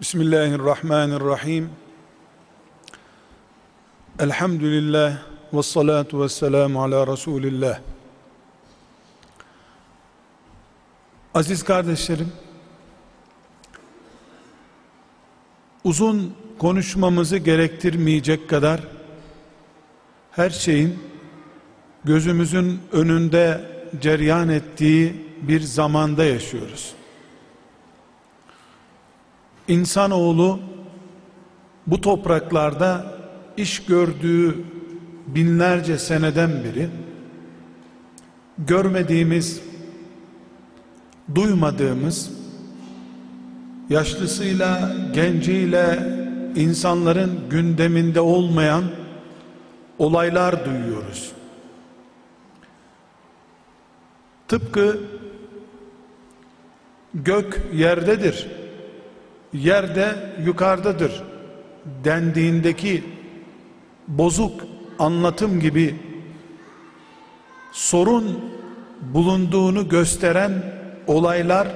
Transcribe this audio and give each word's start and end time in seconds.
Bismillahirrahmanirrahim. 0.00 1.70
Elhamdülillah 4.18 5.16
ve 5.52 5.62
salatu 5.62 6.22
ve 6.22 6.28
selamu 6.28 6.82
ala 6.82 7.06
Resulillah. 7.06 7.80
Aziz 11.34 11.62
kardeşlerim, 11.62 12.32
uzun 15.84 16.34
konuşmamızı 16.58 17.36
gerektirmeyecek 17.36 18.48
kadar 18.48 18.80
her 20.30 20.50
şeyin 20.50 20.98
gözümüzün 22.04 22.80
önünde 22.92 23.60
ceryan 24.00 24.48
ettiği 24.48 25.26
bir 25.42 25.60
zamanda 25.60 26.24
yaşıyoruz. 26.24 26.97
İnsanoğlu 29.68 30.60
bu 31.86 32.00
topraklarda 32.00 33.14
iş 33.56 33.84
gördüğü 33.84 34.64
binlerce 35.26 35.98
seneden 35.98 36.50
beri 36.64 36.88
görmediğimiz, 38.58 39.60
duymadığımız, 41.34 42.30
yaşlısıyla, 43.90 44.96
genciyle 45.14 46.18
insanların 46.56 47.40
gündeminde 47.50 48.20
olmayan 48.20 48.84
olaylar 49.98 50.64
duyuyoruz. 50.64 51.32
Tıpkı 54.48 55.00
gök 57.14 57.62
yerdedir, 57.74 58.57
yerde 59.58 60.16
yukarıdadır 60.44 61.22
dendiğindeki 62.04 63.04
bozuk 64.08 64.64
anlatım 64.98 65.60
gibi 65.60 65.96
sorun 67.72 68.40
bulunduğunu 69.00 69.88
gösteren 69.88 70.52
olaylar 71.06 71.68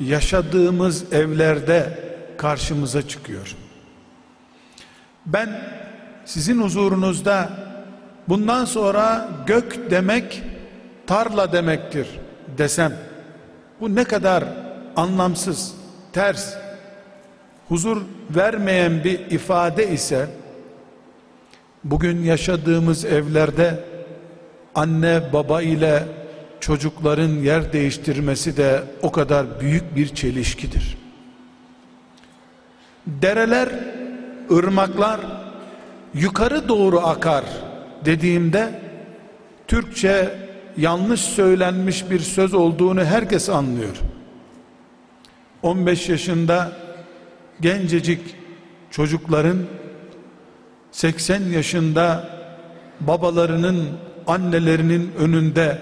yaşadığımız 0.00 1.12
evlerde 1.12 1.98
karşımıza 2.36 3.08
çıkıyor. 3.08 3.56
Ben 5.26 5.60
sizin 6.24 6.62
huzurunuzda 6.62 7.50
bundan 8.28 8.64
sonra 8.64 9.28
gök 9.46 9.90
demek 9.90 10.42
tarla 11.06 11.52
demektir 11.52 12.06
desem 12.58 12.92
bu 13.80 13.94
ne 13.94 14.04
kadar 14.04 14.44
anlamsız, 14.96 15.74
ters, 16.12 16.54
huzur 17.68 18.02
vermeyen 18.30 19.04
bir 19.04 19.18
ifade 19.30 19.90
ise 19.90 20.28
bugün 21.84 22.22
yaşadığımız 22.22 23.04
evlerde 23.04 23.84
anne 24.74 25.22
baba 25.32 25.62
ile 25.62 26.02
çocukların 26.60 27.28
yer 27.28 27.72
değiştirmesi 27.72 28.56
de 28.56 28.82
o 29.02 29.12
kadar 29.12 29.60
büyük 29.60 29.96
bir 29.96 30.14
çelişkidir. 30.14 30.98
Dereler, 33.06 33.68
ırmaklar 34.50 35.20
yukarı 36.14 36.68
doğru 36.68 37.00
akar 37.00 37.44
dediğimde 38.04 38.80
Türkçe 39.68 40.34
yanlış 40.76 41.20
söylenmiş 41.20 42.10
bir 42.10 42.20
söz 42.20 42.54
olduğunu 42.54 43.04
herkes 43.04 43.48
anlıyor. 43.48 43.96
15 45.62 46.08
yaşında 46.08 46.72
gencecik 47.64 48.20
çocukların 48.90 49.58
80 50.92 51.42
yaşında 51.42 52.28
babalarının 53.00 53.88
annelerinin 54.26 55.10
önünde 55.18 55.78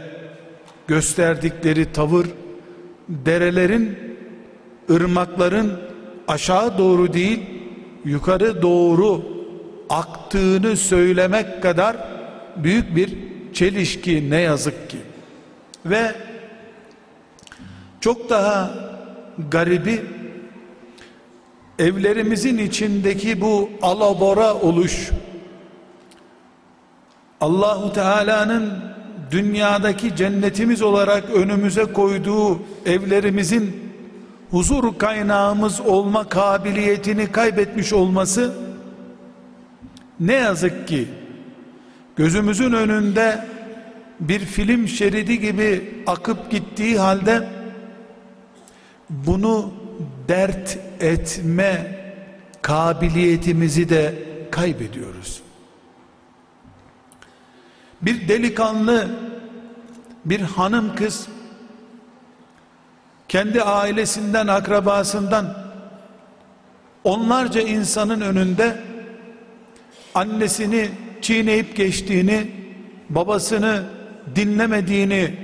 gösterdikleri 0.87 1.93
tavır 1.93 2.27
derelerin 3.09 3.99
ırmakların 4.91 5.81
aşağı 6.29 6.79
doğru 6.79 7.13
değil 7.13 7.41
yukarı 8.05 8.63
doğru 8.63 9.23
aktığını 9.91 10.77
söylemek 10.77 11.63
kadar 11.63 11.97
büyük 12.57 12.97
bir 12.97 13.19
çelişki 13.53 14.31
ne 14.31 14.41
yazık 14.41 14.91
ki. 14.91 14.99
Ve 15.87 16.15
çok 18.01 18.31
daha 18.31 18.75
garibi 19.51 20.22
evlerimizin 21.79 22.59
içindeki 22.59 23.41
bu 23.41 23.71
alabora 23.83 24.55
oluş 24.55 25.11
Allahu 27.41 27.93
Teala'nın 27.93 28.73
dünyadaki 29.31 30.17
cennetimiz 30.17 30.83
olarak 30.83 31.31
önümüze 31.31 31.85
koyduğu 31.85 32.59
evlerimizin 32.87 33.93
huzur 34.51 34.99
kaynağımız 34.99 35.81
olma 35.81 36.29
kabiliyetini 36.29 37.33
kaybetmiş 37.33 37.93
olması 37.93 38.53
ne 40.21 40.33
yazık 40.33 40.89
ki 40.89 41.09
gözümüzün 42.17 42.73
önünde 42.73 43.47
bir 44.21 44.39
film 44.39 44.89
şeridi 44.89 45.41
gibi 45.41 46.03
akıp 46.07 46.51
gittiği 46.51 46.99
halde 46.99 47.49
bunu 49.11 49.82
dert 50.33 50.79
etme 51.01 51.99
kabiliyetimizi 52.63 53.89
de 53.89 54.15
kaybediyoruz. 54.51 55.43
Bir 58.03 58.29
delikanlı, 58.29 59.09
bir 60.25 60.41
hanım 60.41 60.95
kız 60.95 61.29
kendi 63.29 63.63
ailesinden, 63.63 64.47
akrabasından 64.47 65.57
onlarca 67.05 67.61
insanın 67.61 68.21
önünde 68.21 68.81
annesini 70.15 70.91
çiğneyip 71.23 71.77
geçtiğini, 71.77 72.51
babasını 73.11 73.83
dinlemediğini 74.37 75.35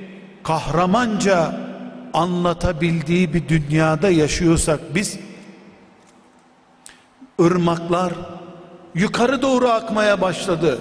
kahramanca 0.42 1.67
anlatabildiği 2.12 3.34
bir 3.34 3.48
dünyada 3.48 4.10
yaşıyorsak 4.10 4.80
biz 4.94 5.18
ırmaklar 7.40 8.12
yukarı 8.94 9.42
doğru 9.42 9.68
akmaya 9.68 10.20
başladı 10.20 10.78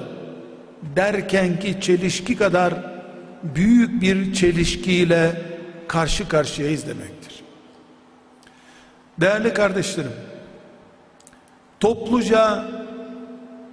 derken 0.95 1.59
ki 1.59 1.81
çelişki 1.81 2.37
kadar 2.37 2.73
büyük 3.43 4.01
bir 4.01 4.33
çelişkiyle 4.33 5.41
karşı 5.87 6.29
karşıyayız 6.29 6.87
demektir. 6.87 7.43
Değerli 9.17 9.53
kardeşlerim, 9.53 10.11
topluca 11.79 12.65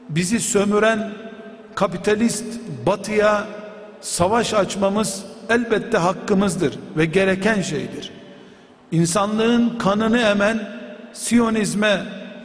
bizi 0.09 0.41
sömüren 0.41 1.13
kapitalist 1.75 2.45
batıya 2.87 3.47
savaş 4.01 4.55
açmamız 4.55 5.25
elbette 5.49 5.99
hakkımızdır 5.99 6.79
ve 6.97 7.05
gereken 7.05 7.63
şeydir. 7.63 8.13
İnsanlığın 8.93 9.79
kanını 9.79 10.19
emen 10.19 10.75
Siyonizme 11.13 12.03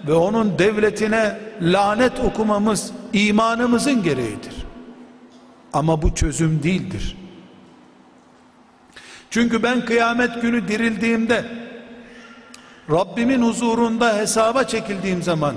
ve 0.08 0.14
onun 0.14 0.60
devletine 0.60 1.40
lanet 1.62 2.20
okumamız 2.20 2.92
imanımızın 3.14 4.04
gereğidir. 4.04 4.54
Ama 5.74 6.02
bu 6.02 6.16
çözüm 6.16 6.64
değildir. 6.64 7.18
Çünkü 9.30 9.64
ben 9.64 9.86
kıyamet 9.86 10.42
günü 10.42 10.68
dirildiğimde 10.68 11.46
Rabbimin 12.92 13.42
huzurunda 13.42 14.18
hesaba 14.18 14.64
çekildiğim 14.64 15.24
zaman 15.24 15.56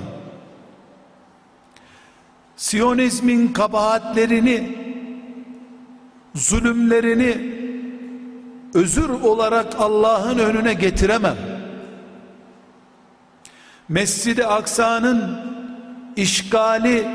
Siyonizmin 2.55 3.53
kabahatlerini 3.53 4.82
zulümlerini 6.35 7.53
özür 8.73 9.09
olarak 9.09 9.73
Allah'ın 9.79 10.39
önüne 10.39 10.73
getiremem. 10.73 11.37
Mescid-i 13.89 14.45
Aksa'nın 14.45 15.39
işgali 16.15 17.07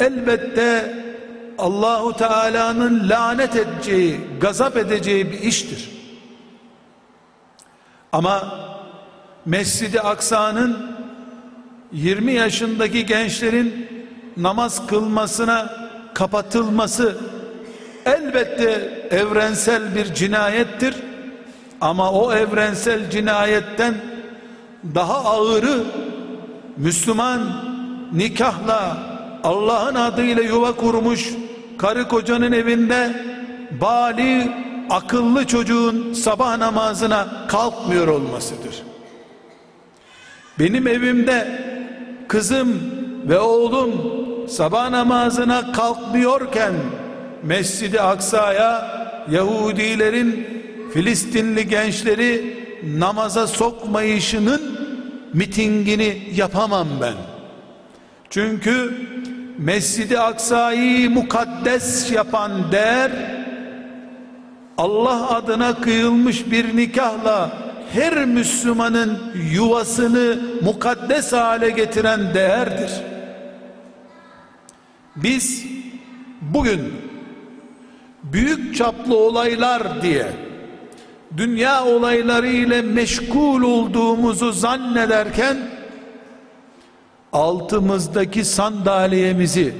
elbette 0.00 0.96
Allahu 1.58 2.16
Teala'nın 2.16 3.08
lanet 3.08 3.56
edeceği, 3.56 4.20
gazap 4.40 4.76
edeceği 4.76 5.32
bir 5.32 5.38
iştir. 5.40 5.90
Ama 8.12 8.58
Mescid-i 9.46 10.00
Aksa'nın 10.00 10.96
20 11.92 12.32
yaşındaki 12.32 13.06
gençlerin 13.06 13.88
namaz 14.36 14.86
kılmasına 14.86 15.72
kapatılması 16.14 17.18
elbette 18.06 18.90
evrensel 19.10 19.94
bir 19.94 20.14
cinayettir 20.14 20.94
ama 21.80 22.12
o 22.12 22.32
evrensel 22.32 23.10
cinayetten 23.10 23.94
daha 24.94 25.24
ağırı 25.24 25.84
Müslüman 26.76 27.40
nikahla 28.12 28.96
Allah'ın 29.44 29.94
adıyla 29.94 30.42
yuva 30.42 30.72
kurmuş 30.72 31.30
karı 31.78 32.08
kocanın 32.08 32.52
evinde 32.52 33.22
bali 33.80 34.52
akıllı 34.90 35.46
çocuğun 35.46 36.12
sabah 36.12 36.58
namazına 36.58 37.26
kalkmıyor 37.48 38.08
olmasıdır. 38.08 38.82
Benim 40.58 40.86
evimde 40.86 41.62
kızım 42.28 42.80
ve 43.28 43.38
oğlum 43.38 43.92
sabah 44.48 44.90
namazına 44.90 45.72
kalkmıyorken 45.72 46.72
Mescid-i 47.42 48.00
Aksa'ya 48.00 48.96
Yahudilerin 49.30 50.46
Filistinli 50.92 51.68
gençleri 51.68 52.56
namaza 52.98 53.46
sokmayışının 53.46 54.78
mitingini 55.32 56.22
yapamam 56.34 56.88
ben. 57.00 57.14
Çünkü 58.30 58.92
Mescid-i 59.58 60.18
Aksa'yı 60.18 61.10
mukaddes 61.10 62.12
yapan 62.12 62.72
değer 62.72 63.12
Allah 64.78 65.30
adına 65.30 65.80
kıyılmış 65.80 66.50
bir 66.50 66.76
nikahla 66.76 67.52
her 67.92 68.24
Müslümanın 68.24 69.18
yuvasını 69.52 70.38
mukaddes 70.62 71.32
hale 71.32 71.70
getiren 71.70 72.34
değerdir. 72.34 72.90
Biz 75.16 75.66
bugün 76.40 76.92
büyük 78.32 78.76
çaplı 78.76 79.16
olaylar 79.16 80.02
diye 80.02 80.26
dünya 81.36 81.84
olayları 81.84 82.48
ile 82.48 82.82
meşgul 82.82 83.62
olduğumuzu 83.62 84.52
zannederken 84.52 85.56
altımızdaki 87.32 88.44
sandalyemizi 88.44 89.74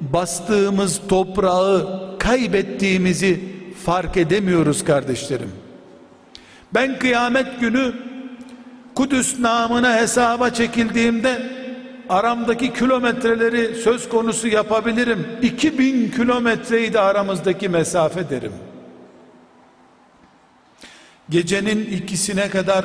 bastığımız 0.00 1.00
toprağı 1.08 2.08
kaybettiğimizi 2.18 3.40
fark 3.84 4.16
edemiyoruz 4.16 4.84
kardeşlerim. 4.84 5.52
Ben 6.74 6.98
kıyamet 6.98 7.60
günü 7.60 7.92
Kudüs 8.94 9.38
namına 9.38 9.96
hesaba 9.96 10.50
çekildiğimde 10.50 11.57
aramdaki 12.08 12.72
kilometreleri 12.72 13.74
söz 13.74 14.08
konusu 14.08 14.48
yapabilirim. 14.48 15.26
2000 15.42 16.10
kilometreydi 16.10 17.00
aramızdaki 17.00 17.68
mesafe 17.68 18.30
derim. 18.30 18.52
Gecenin 21.30 21.86
ikisine 21.86 22.50
kadar 22.50 22.84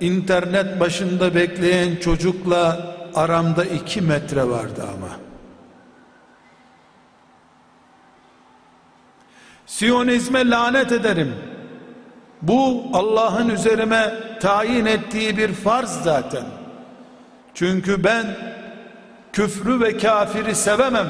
internet 0.00 0.80
başında 0.80 1.34
bekleyen 1.34 1.96
çocukla 1.96 2.94
aramda 3.14 3.64
iki 3.64 4.00
metre 4.00 4.48
vardı 4.48 4.82
ama. 4.96 5.08
Siyonizme 9.66 10.50
lanet 10.50 10.92
ederim. 10.92 11.34
Bu 12.42 12.84
Allah'ın 12.92 13.48
üzerime 13.48 14.14
tayin 14.40 14.86
ettiği 14.86 15.36
bir 15.36 15.52
farz 15.52 16.02
zaten. 16.02 16.44
Çünkü 17.54 18.04
ben 18.04 18.26
küfrü 19.32 19.80
ve 19.80 19.98
kafiri 19.98 20.54
sevemem. 20.54 21.08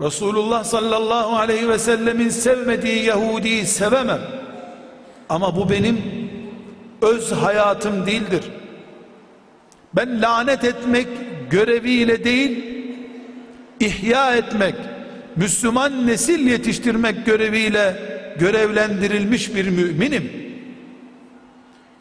Resulullah 0.00 0.64
sallallahu 0.64 1.36
aleyhi 1.36 1.68
ve 1.68 1.78
sellemin 1.78 2.28
sevmediği 2.28 3.04
Yahudi'yi 3.04 3.66
sevemem. 3.66 4.20
Ama 5.28 5.56
bu 5.56 5.70
benim 5.70 6.00
öz 7.02 7.32
hayatım 7.32 8.06
değildir. 8.06 8.42
Ben 9.96 10.22
lanet 10.22 10.64
etmek 10.64 11.08
göreviyle 11.50 12.24
değil, 12.24 12.64
ihya 13.80 14.36
etmek, 14.36 14.74
Müslüman 15.36 16.06
nesil 16.06 16.46
yetiştirmek 16.46 17.26
göreviyle 17.26 17.96
görevlendirilmiş 18.38 19.54
bir 19.54 19.68
müminim. 19.68 20.32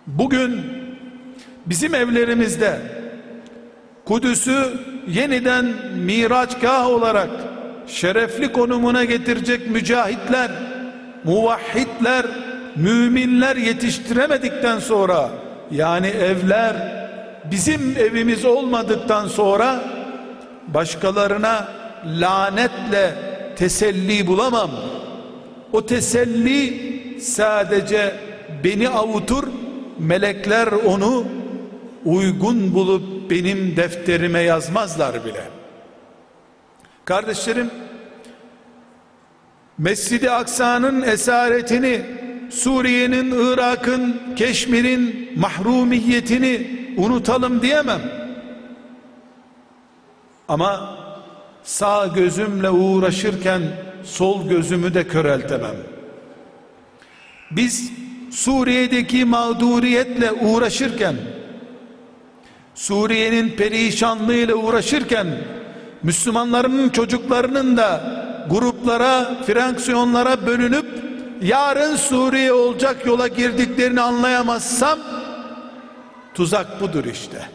Bugün 0.08 0.62
bizim 1.66 1.96
evlerimizde 1.96 3.01
Kudüs'ü 4.12 4.74
yeniden 5.08 5.66
miraçgah 6.06 6.88
olarak 6.88 7.30
şerefli 7.88 8.52
konumuna 8.52 9.06
getirecek 9.06 9.70
mücahitler, 9.70 10.52
muvahhidler, 11.24 12.26
müminler 12.76 13.56
yetiştiremedikten 13.56 14.80
sonra 14.80 15.30
yani 15.72 16.08
evler 16.08 16.76
bizim 17.52 17.96
evimiz 17.98 18.46
olmadıktan 18.46 19.28
sonra 19.28 19.80
başkalarına 20.68 21.68
lanetle 22.06 23.16
teselli 23.56 24.28
bulamam. 24.28 24.72
O 25.74 25.86
teselli 25.86 26.92
sadece 27.22 28.16
beni 28.64 28.90
avutur, 28.90 29.44
melekler 30.00 30.68
onu 30.68 31.24
uygun 32.06 32.74
bulup 32.74 33.11
benim 33.32 33.78
defterime 33.78 34.40
yazmazlar 34.40 35.26
bile. 35.26 35.44
Kardeşlerim, 37.06 37.72
Mescid-i 39.78 40.32
Aksa'nın 40.32 41.02
esaretini, 41.02 42.02
Suriye'nin, 42.50 43.32
Irak'ın, 43.32 44.22
Keşmir'in 44.36 45.32
mahrumiyetini 45.36 46.68
unutalım 46.98 47.62
diyemem. 47.62 48.02
Ama 50.48 50.98
sağ 51.64 52.08
gözümle 52.08 52.70
uğraşırken 52.70 53.62
sol 54.04 54.50
gözümü 54.50 54.94
de 54.94 55.08
köreltemem. 55.08 55.76
Biz 57.52 57.92
Suriye'deki 58.32 59.26
mağduriyetle 59.26 60.32
uğraşırken 60.32 61.16
Suriye'nin 62.76 63.50
perişanlığıyla 63.50 64.56
uğraşırken 64.56 65.28
Müslümanların 66.04 66.90
çocuklarının 66.90 67.78
da 67.78 68.22
gruplara, 68.50 69.44
fraksiyonlara 69.46 70.46
bölünüp 70.48 70.86
yarın 71.42 71.96
Suriye 71.96 72.54
olacak 72.54 73.06
yola 73.06 73.28
girdiklerini 73.28 74.02
anlayamazsam 74.02 75.00
tuzak 76.34 76.82
budur 76.82 77.06
işte. 77.06 77.48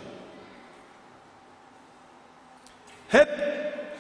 Hep 3.08 3.28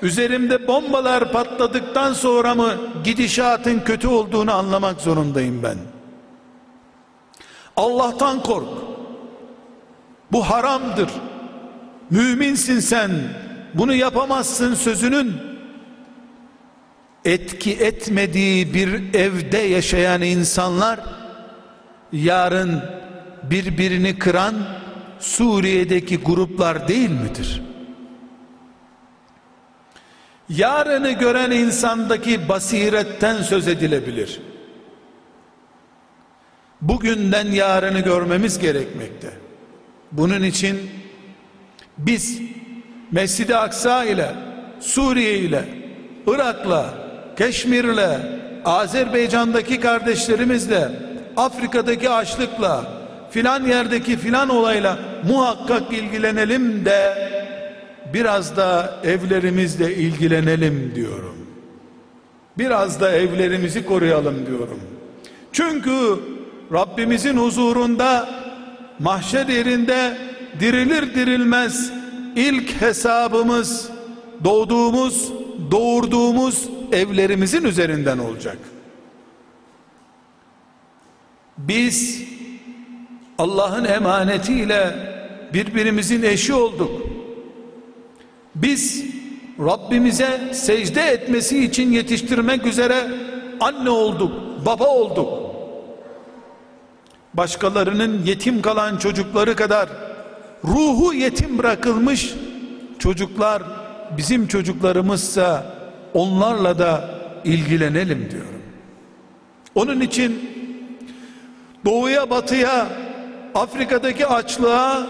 üzerimde 0.02 0.66
bombalar 0.66 1.32
patladıktan 1.32 2.12
sonra 2.12 2.54
mı 2.54 2.74
gidişatın 3.04 3.80
kötü 3.80 4.08
olduğunu 4.08 4.54
anlamak 4.54 5.00
zorundayım 5.00 5.62
ben. 5.62 5.76
Allah'tan 7.76 8.42
kork. 8.42 8.95
Bu 10.32 10.50
haramdır. 10.50 11.10
Müminsin 12.10 12.80
sen. 12.80 13.10
Bunu 13.74 13.94
yapamazsın 13.94 14.74
sözünün 14.74 15.36
etki 17.24 17.72
etmediği 17.72 18.74
bir 18.74 19.14
evde 19.14 19.58
yaşayan 19.58 20.22
insanlar 20.22 21.00
yarın 22.12 22.82
birbirini 23.42 24.18
kıran 24.18 24.54
Suriye'deki 25.20 26.18
gruplar 26.18 26.88
değil 26.88 27.10
midir? 27.10 27.62
Yarını 30.48 31.10
gören 31.10 31.50
insandaki 31.50 32.48
basiretten 32.48 33.42
söz 33.42 33.68
edilebilir. 33.68 34.40
Bugünden 36.80 37.46
yarını 37.46 38.00
görmemiz 38.00 38.58
gerekmekte. 38.58 39.45
Bunun 40.16 40.42
için 40.42 40.78
biz 41.98 42.40
Mescid-i 43.12 43.56
Aksa 43.56 44.04
ile 44.04 44.30
Suriye 44.80 45.38
ile 45.38 45.64
Irak'la 46.26 46.94
Keşmir'le 47.38 48.20
Azerbaycan'daki 48.64 49.80
kardeşlerimizle 49.80 50.88
Afrika'daki 51.36 52.10
açlıkla 52.10 52.84
filan 53.30 53.64
yerdeki 53.64 54.16
filan 54.16 54.48
olayla 54.48 54.98
muhakkak 55.28 55.92
ilgilenelim 55.92 56.84
de 56.84 57.28
biraz 58.14 58.56
da 58.56 59.00
evlerimizle 59.04 59.94
ilgilenelim 59.94 60.92
diyorum. 60.94 61.36
Biraz 62.58 63.00
da 63.00 63.12
evlerimizi 63.12 63.86
koruyalım 63.86 64.46
diyorum. 64.46 64.80
Çünkü 65.52 65.92
Rabbimizin 66.72 67.36
huzurunda 67.36 68.28
mahşer 68.98 69.46
yerinde 69.46 70.18
dirilir 70.60 71.14
dirilmez 71.14 71.92
ilk 72.36 72.80
hesabımız 72.80 73.90
doğduğumuz 74.44 75.32
doğurduğumuz 75.70 76.68
evlerimizin 76.92 77.64
üzerinden 77.64 78.18
olacak. 78.18 78.58
Biz 81.58 82.22
Allah'ın 83.38 83.84
emanetiyle 83.84 84.94
birbirimizin 85.54 86.22
eşi 86.22 86.54
olduk. 86.54 86.90
Biz 88.54 89.04
Rabbimize 89.58 90.40
secde 90.52 91.02
etmesi 91.02 91.64
için 91.64 91.92
yetiştirmek 91.92 92.66
üzere 92.66 93.10
anne 93.60 93.90
olduk, 93.90 94.32
baba 94.66 94.88
olduk. 94.88 95.45
Başkalarının 97.36 98.22
yetim 98.24 98.62
kalan 98.62 98.96
çocukları 98.96 99.56
kadar 99.56 99.88
ruhu 100.64 101.14
yetim 101.14 101.58
bırakılmış 101.58 102.34
çocuklar 102.98 103.62
bizim 104.16 104.46
çocuklarımızsa 104.46 105.66
onlarla 106.14 106.78
da 106.78 107.10
ilgilenelim 107.44 108.28
diyorum. 108.30 108.62
Onun 109.74 110.00
için 110.00 110.50
doğuya 111.84 112.30
batıya 112.30 112.86
Afrika'daki 113.54 114.26
açlığa 114.26 115.06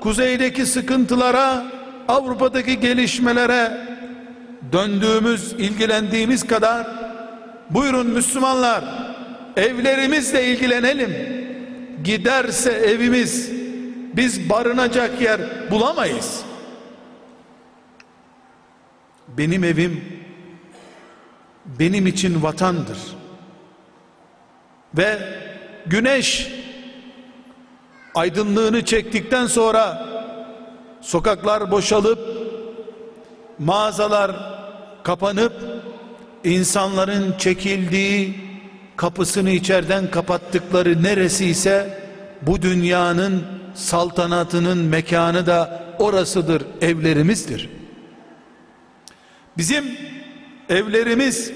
kuzeydeki 0.00 0.66
sıkıntılara 0.66 1.64
Avrupa'daki 2.08 2.80
gelişmelere 2.80 3.80
döndüğümüz 4.72 5.52
ilgilendiğimiz 5.52 6.46
kadar 6.46 6.86
buyurun 7.70 8.06
Müslümanlar 8.06 8.84
evlerimizle 9.56 10.46
ilgilenelim 10.46 11.35
giderse 12.04 12.70
evimiz 12.70 13.50
biz 14.16 14.50
barınacak 14.50 15.20
yer 15.20 15.70
bulamayız. 15.70 16.42
Benim 19.28 19.64
evim 19.64 20.04
benim 21.66 22.06
için 22.06 22.42
vatandır. 22.42 22.98
Ve 24.94 25.18
güneş 25.86 26.52
aydınlığını 28.14 28.84
çektikten 28.84 29.46
sonra 29.46 30.06
sokaklar 31.00 31.70
boşalıp 31.70 32.18
mağazalar 33.58 34.56
kapanıp 35.02 35.52
insanların 36.44 37.38
çekildiği 37.38 38.45
kapısını 38.96 39.50
içeriden 39.50 40.10
kapattıkları 40.10 41.02
neresi 41.02 41.46
ise 41.46 41.98
bu 42.42 42.62
dünyanın 42.62 43.42
saltanatının 43.74 44.78
mekanı 44.78 45.46
da 45.46 45.82
orasıdır 45.98 46.62
evlerimizdir. 46.80 47.70
Bizim 49.56 49.84
evlerimiz 50.68 51.52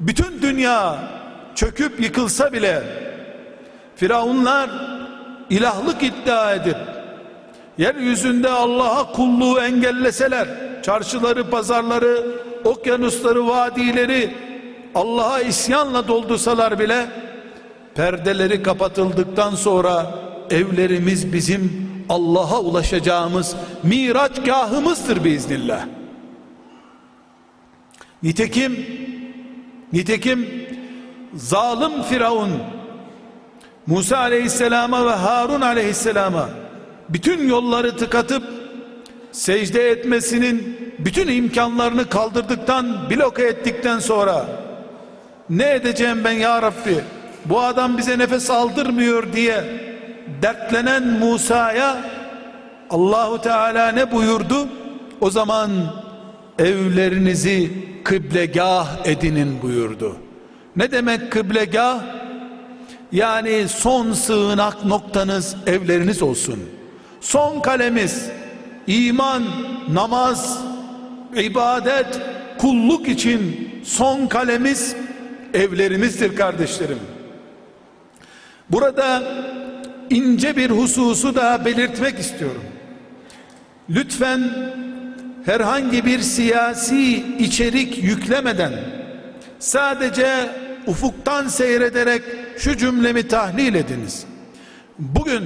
bütün 0.00 0.42
dünya 0.42 1.08
çöküp 1.54 2.00
yıkılsa 2.00 2.52
bile 2.52 2.82
Firavunlar 3.96 4.70
ilahlık 5.50 6.02
iddia 6.02 6.54
edip 6.54 6.76
yeryüzünde 7.78 8.48
Allah'a 8.48 9.12
kulluğu 9.12 9.60
engelleseler 9.60 10.48
çarşıları 10.82 11.50
pazarları 11.50 12.24
okyanusları 12.64 13.46
vadileri 13.46 14.34
Allah'a 14.96 15.40
isyanla 15.40 16.08
doldursalar 16.08 16.78
bile 16.78 17.06
perdeleri 17.94 18.62
kapatıldıktan 18.62 19.54
sonra 19.54 20.14
evlerimiz 20.50 21.32
bizim 21.32 21.90
Allah'a 22.08 22.60
ulaşacağımız 22.60 23.56
miraçgahımızdır 23.82 25.24
biiznillah. 25.24 25.86
Nitekim 28.22 28.86
nitekim 29.92 30.48
zalim 31.34 32.02
Firavun 32.02 32.50
Musa 33.86 34.18
aleyhisselama 34.18 35.06
ve 35.06 35.10
Harun 35.10 35.60
aleyhisselama 35.60 36.48
bütün 37.08 37.48
yolları 37.48 37.96
tıkatıp 37.96 38.42
secde 39.32 39.90
etmesinin 39.90 40.78
bütün 40.98 41.28
imkanlarını 41.28 42.08
kaldırdıktan 42.08 43.10
bloke 43.10 43.42
ettikten 43.42 43.98
sonra 43.98 44.65
ne 45.50 45.74
edeceğim 45.74 46.24
ben 46.24 46.32
ya 46.32 46.62
Rabbi? 46.62 47.04
Bu 47.44 47.60
adam 47.60 47.98
bize 47.98 48.18
nefes 48.18 48.50
aldırmıyor 48.50 49.32
diye 49.32 49.64
dertlenen 50.42 51.04
Musa'ya 51.06 51.96
Allahu 52.90 53.40
Teala 53.40 53.92
ne 53.92 54.12
buyurdu? 54.12 54.68
O 55.20 55.30
zaman 55.30 55.70
evlerinizi 56.58 57.72
kıblegah 58.04 59.06
edinin 59.06 59.62
buyurdu. 59.62 60.16
Ne 60.76 60.92
demek 60.92 61.32
kıblegah? 61.32 62.00
Yani 63.12 63.68
son 63.68 64.12
sığınak 64.12 64.84
noktanız 64.84 65.56
evleriniz 65.66 66.22
olsun. 66.22 66.58
Son 67.20 67.60
kalemiz 67.60 68.30
iman 68.86 69.42
namaz 69.92 70.58
ibadet 71.36 72.20
kulluk 72.58 73.08
için 73.08 73.70
son 73.84 74.26
kalemiz 74.26 74.96
evlerimizdir 75.54 76.36
kardeşlerim 76.36 76.98
burada 78.70 79.22
ince 80.10 80.56
bir 80.56 80.70
hususu 80.70 81.34
daha 81.34 81.64
belirtmek 81.64 82.18
istiyorum 82.18 82.64
lütfen 83.90 84.50
herhangi 85.44 86.04
bir 86.06 86.20
siyasi 86.20 87.24
içerik 87.38 88.04
yüklemeden 88.04 88.72
sadece 89.58 90.50
ufuktan 90.86 91.48
seyrederek 91.48 92.22
şu 92.58 92.76
cümlemi 92.76 93.28
tahlil 93.28 93.74
ediniz. 93.74 94.26
Bugün 94.98 95.44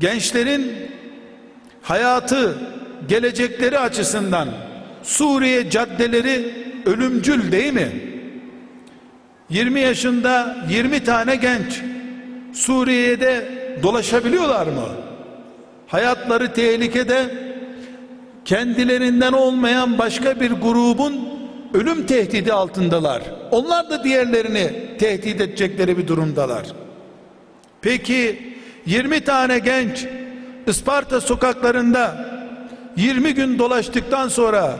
gençlerin 0.00 0.72
hayatı, 1.82 2.58
gelecekleri 3.08 3.78
açısından 3.78 4.48
Suriye 5.02 5.70
caddeleri 5.70 6.54
ölümcül 6.86 7.52
değil 7.52 7.72
mi? 7.72 8.09
20 9.50 9.80
yaşında 9.80 10.56
20 10.70 11.04
tane 11.04 11.36
genç 11.36 11.82
Suriye'de 12.52 13.48
dolaşabiliyorlar 13.82 14.66
mı? 14.66 14.88
Hayatları 15.86 16.52
tehlikede 16.52 17.34
kendilerinden 18.44 19.32
olmayan 19.32 19.98
başka 19.98 20.40
bir 20.40 20.50
grubun 20.50 21.28
ölüm 21.74 22.06
tehdidi 22.06 22.52
altındalar. 22.52 23.22
Onlar 23.50 23.90
da 23.90 24.04
diğerlerini 24.04 24.70
tehdit 24.98 25.40
edecekleri 25.40 25.98
bir 25.98 26.08
durumdalar. 26.08 26.66
Peki 27.82 28.52
20 28.86 29.20
tane 29.20 29.58
genç 29.58 30.06
Isparta 30.66 31.20
sokaklarında 31.20 32.30
20 32.96 33.34
gün 33.34 33.58
dolaştıktan 33.58 34.28
sonra 34.28 34.78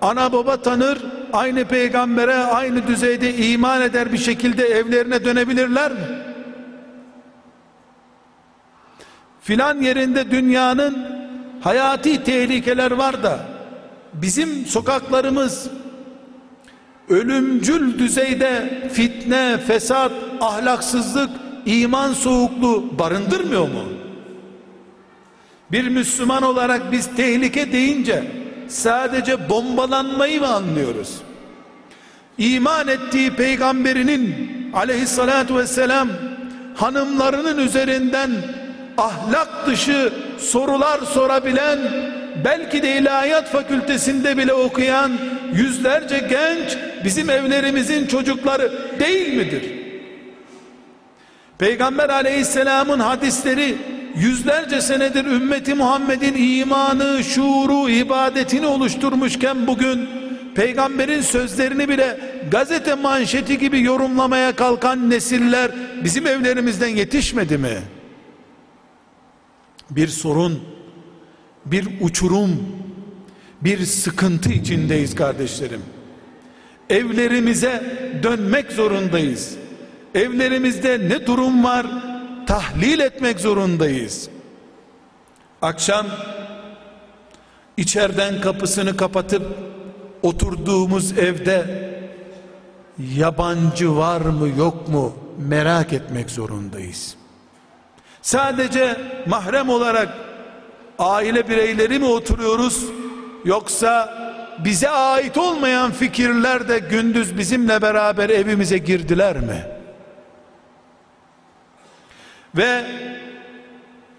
ana 0.00 0.32
baba 0.32 0.62
tanır, 0.62 0.98
aynı 1.32 1.64
peygambere 1.64 2.34
aynı 2.34 2.86
düzeyde 2.86 3.34
iman 3.36 3.82
eder 3.82 4.12
bir 4.12 4.18
şekilde 4.18 4.66
evlerine 4.66 5.24
dönebilirler 5.24 5.92
mi? 5.92 5.98
Filan 9.40 9.80
yerinde 9.80 10.30
dünyanın 10.30 10.98
hayati 11.60 12.24
tehlikeler 12.24 12.90
var 12.90 13.22
da 13.22 13.40
bizim 14.12 14.66
sokaklarımız 14.66 15.70
ölümcül 17.08 17.98
düzeyde 17.98 18.82
fitne, 18.92 19.58
fesat, 19.66 20.12
ahlaksızlık, 20.40 21.30
iman 21.66 22.12
soğukluğu 22.12 22.98
barındırmıyor 22.98 23.68
mu? 23.68 23.84
Bir 25.72 25.88
Müslüman 25.88 26.42
olarak 26.42 26.92
biz 26.92 27.16
tehlike 27.16 27.72
deyince 27.72 28.24
sadece 28.68 29.48
bombalanmayı 29.48 30.40
mı 30.40 30.46
anlıyoruz? 30.46 31.18
İman 32.38 32.88
ettiği 32.88 33.30
peygamberinin 33.30 34.34
aleyhissalatu 34.74 35.56
vesselam 35.56 36.08
hanımlarının 36.74 37.58
üzerinden 37.58 38.30
ahlak 38.98 39.66
dışı 39.66 40.12
sorular 40.38 41.00
sorabilen 41.00 41.78
belki 42.44 42.82
de 42.82 42.98
ilahiyat 42.98 43.48
fakültesinde 43.48 44.36
bile 44.36 44.52
okuyan 44.52 45.12
yüzlerce 45.52 46.18
genç 46.18 46.78
bizim 47.04 47.30
evlerimizin 47.30 48.06
çocukları 48.06 48.72
değil 49.00 49.36
midir? 49.36 49.62
Peygamber 51.58 52.08
aleyhisselamın 52.08 53.00
hadisleri 53.00 53.78
yüzlerce 54.20 54.80
senedir 54.80 55.24
ümmeti 55.24 55.74
Muhammed'in 55.74 56.60
imanı, 56.60 57.24
şuuru, 57.24 57.90
ibadetini 57.90 58.66
oluşturmuşken 58.66 59.66
bugün 59.66 60.08
peygamberin 60.54 61.20
sözlerini 61.20 61.88
bile 61.88 62.20
gazete 62.50 62.94
manşeti 62.94 63.58
gibi 63.58 63.82
yorumlamaya 63.82 64.56
kalkan 64.56 65.10
nesiller 65.10 65.70
bizim 66.04 66.26
evlerimizden 66.26 66.88
yetişmedi 66.88 67.58
mi? 67.58 67.78
Bir 69.90 70.08
sorun, 70.08 70.62
bir 71.64 71.88
uçurum, 72.00 72.66
bir 73.60 73.86
sıkıntı 73.86 74.52
içindeyiz 74.52 75.14
kardeşlerim. 75.14 75.82
Evlerimize 76.90 77.82
dönmek 78.22 78.72
zorundayız. 78.72 79.56
Evlerimizde 80.14 80.98
ne 81.08 81.26
durum 81.26 81.64
var? 81.64 81.86
Tahlil 82.48 83.00
etmek 83.00 83.40
zorundayız. 83.40 84.28
Akşam 85.62 86.06
içeriden 87.76 88.40
kapısını 88.40 88.96
kapatıp 88.96 89.42
oturduğumuz 90.22 91.18
evde 91.18 91.64
yabancı 93.16 93.96
var 93.96 94.20
mı 94.20 94.48
yok 94.58 94.88
mu 94.88 95.14
merak 95.38 95.92
etmek 95.92 96.30
zorundayız. 96.30 97.16
Sadece 98.22 98.96
mahrem 99.26 99.68
olarak 99.68 100.08
aile 100.98 101.48
bireyleri 101.48 101.98
mi 101.98 102.06
oturuyoruz 102.06 102.84
yoksa 103.44 104.18
bize 104.64 104.90
ait 104.90 105.38
olmayan 105.38 105.92
fikirler 105.92 106.68
de 106.68 106.78
gündüz 106.78 107.38
bizimle 107.38 107.82
beraber 107.82 108.30
evimize 108.30 108.78
girdiler 108.78 109.36
mi? 109.36 109.77
Ve 112.58 112.84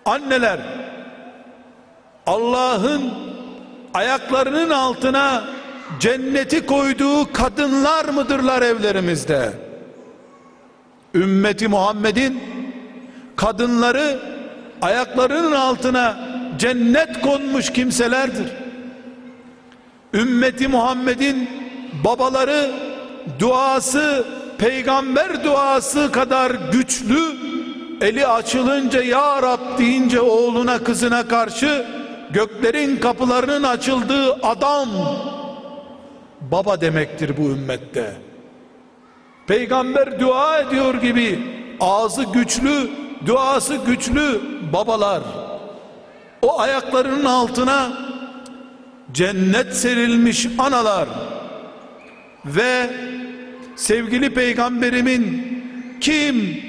anneler 0.05 0.59
Allah'ın 2.25 3.11
ayaklarının 3.93 4.69
altına 4.69 5.43
cenneti 5.99 6.65
koyduğu 6.65 7.33
kadınlar 7.33 8.05
mıdırlar 8.05 8.61
evlerimizde? 8.61 9.53
Ümmeti 11.15 11.67
Muhammed'in 11.67 12.43
kadınları 13.35 14.19
ayaklarının 14.81 15.51
altına 15.51 16.17
cennet 16.59 17.21
konmuş 17.21 17.73
kimselerdir. 17.73 18.47
Ümmeti 20.13 20.67
Muhammed'in 20.67 21.49
babaları 22.03 22.71
duası 23.39 24.25
peygamber 24.57 25.43
duası 25.43 26.11
kadar 26.11 26.51
güçlü 26.71 27.48
eli 28.01 28.27
açılınca 28.27 29.03
ya 29.03 29.41
Rab 29.41 29.77
deyince 29.77 30.21
oğluna 30.21 30.83
kızına 30.83 31.27
karşı 31.27 31.85
göklerin 32.29 32.97
kapılarının 32.97 33.63
açıldığı 33.63 34.33
adam 34.33 34.89
baba 36.41 36.81
demektir 36.81 37.37
bu 37.37 37.41
ümmette. 37.41 38.13
Peygamber 39.47 40.19
dua 40.19 40.59
ediyor 40.59 40.93
gibi 40.93 41.39
ağzı 41.79 42.23
güçlü, 42.23 42.89
duası 43.25 43.75
güçlü 43.75 44.41
babalar. 44.73 45.21
O 46.41 46.59
ayaklarının 46.59 47.25
altına 47.25 47.91
cennet 49.11 49.75
serilmiş 49.75 50.47
analar 50.57 51.07
ve 52.45 52.89
sevgili 53.75 54.33
peygamberimin 54.33 55.49
kim 56.01 56.68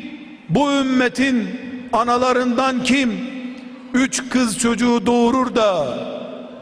bu 0.51 0.73
ümmetin 0.73 1.49
analarından 1.93 2.83
kim 2.83 3.13
üç 3.95 4.29
kız 4.29 4.59
çocuğu 4.59 5.07
doğurur 5.07 5.55
da 5.55 5.99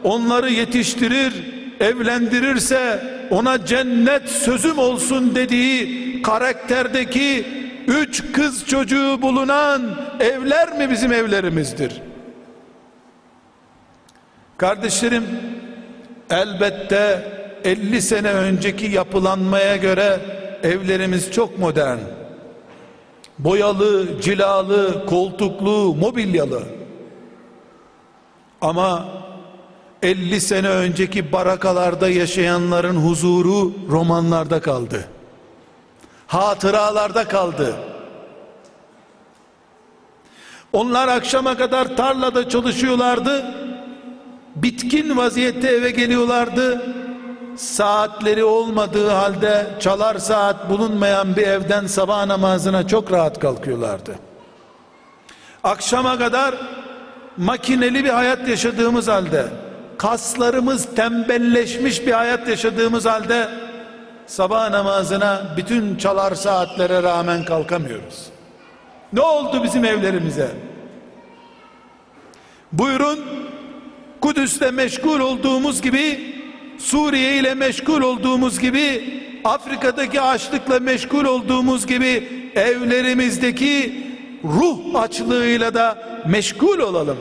onları 0.03 0.49
yetiştirir 0.49 1.33
evlendirirse 1.79 3.03
ona 3.29 3.65
cennet 3.65 4.29
sözüm 4.29 4.77
olsun 4.77 5.35
dediği 5.35 6.21
karakterdeki 6.21 7.45
üç 7.87 8.31
kız 8.31 8.65
çocuğu 8.65 9.21
bulunan 9.21 9.81
evler 10.19 10.77
mi 10.77 10.89
bizim 10.89 11.13
evlerimizdir? 11.13 12.01
Kardeşlerim 14.57 15.25
elbette 16.29 17.31
50 17.63 18.01
sene 18.01 18.31
önceki 18.31 18.85
yapılanmaya 18.85 19.75
göre 19.75 20.19
evlerimiz 20.63 21.31
çok 21.31 21.59
modern. 21.59 21.97
Boyalı, 23.39 24.21
cilalı, 24.21 25.05
koltuklu, 25.05 25.95
mobilyalı. 25.95 26.63
Ama 28.61 29.05
50 30.03 30.41
sene 30.41 30.69
önceki 30.69 31.31
barakalarda 31.31 32.09
yaşayanların 32.09 32.95
huzuru 32.95 33.73
romanlarda 33.89 34.61
kaldı. 34.61 35.07
Hatıralarda 36.27 37.27
kaldı. 37.27 37.75
Onlar 40.73 41.07
akşama 41.07 41.57
kadar 41.57 41.97
tarlada 41.97 42.49
çalışıyorlardı. 42.49 43.45
Bitkin 44.55 45.17
vaziyette 45.17 45.67
eve 45.67 45.91
geliyorlardı. 45.91 46.81
Saatleri 47.59 48.43
olmadığı 48.43 49.09
halde 49.09 49.67
çalar 49.79 50.17
saat 50.17 50.69
bulunmayan 50.69 51.35
bir 51.35 51.47
evden 51.47 51.87
sabah 51.87 52.25
namazına 52.25 52.87
çok 52.87 53.11
rahat 53.11 53.39
kalkıyorlardı. 53.39 54.15
Akşama 55.63 56.17
kadar 56.17 56.55
makineli 57.37 58.03
bir 58.05 58.09
hayat 58.09 58.47
yaşadığımız 58.47 59.07
halde 59.07 59.45
kaslarımız 59.97 60.95
tembelleşmiş 60.95 62.07
bir 62.07 62.11
hayat 62.11 62.47
yaşadığımız 62.47 63.05
halde 63.05 63.49
sabah 64.27 64.69
namazına 64.69 65.41
bütün 65.57 65.95
çalar 65.95 66.35
saatlere 66.35 67.03
rağmen 67.03 67.45
kalkamıyoruz. 67.45 68.25
Ne 69.13 69.21
oldu 69.21 69.63
bizim 69.63 69.85
evlerimize? 69.85 70.51
Buyurun 72.71 73.19
Kudüs'te 74.21 74.71
meşgul 74.71 75.19
olduğumuz 75.19 75.81
gibi 75.81 76.38
Suriye 76.79 77.37
ile 77.39 77.53
meşgul 77.53 78.01
olduğumuz 78.01 78.59
gibi 78.59 79.19
Afrika'daki 79.43 80.21
açlıkla 80.21 80.79
meşgul 80.79 81.25
olduğumuz 81.25 81.87
gibi 81.87 82.29
evlerimizdeki 82.55 84.03
ruh 84.43 84.95
açlığıyla 84.95 85.73
da 85.73 85.97
meşgul 86.27 86.79
olalım. 86.79 87.17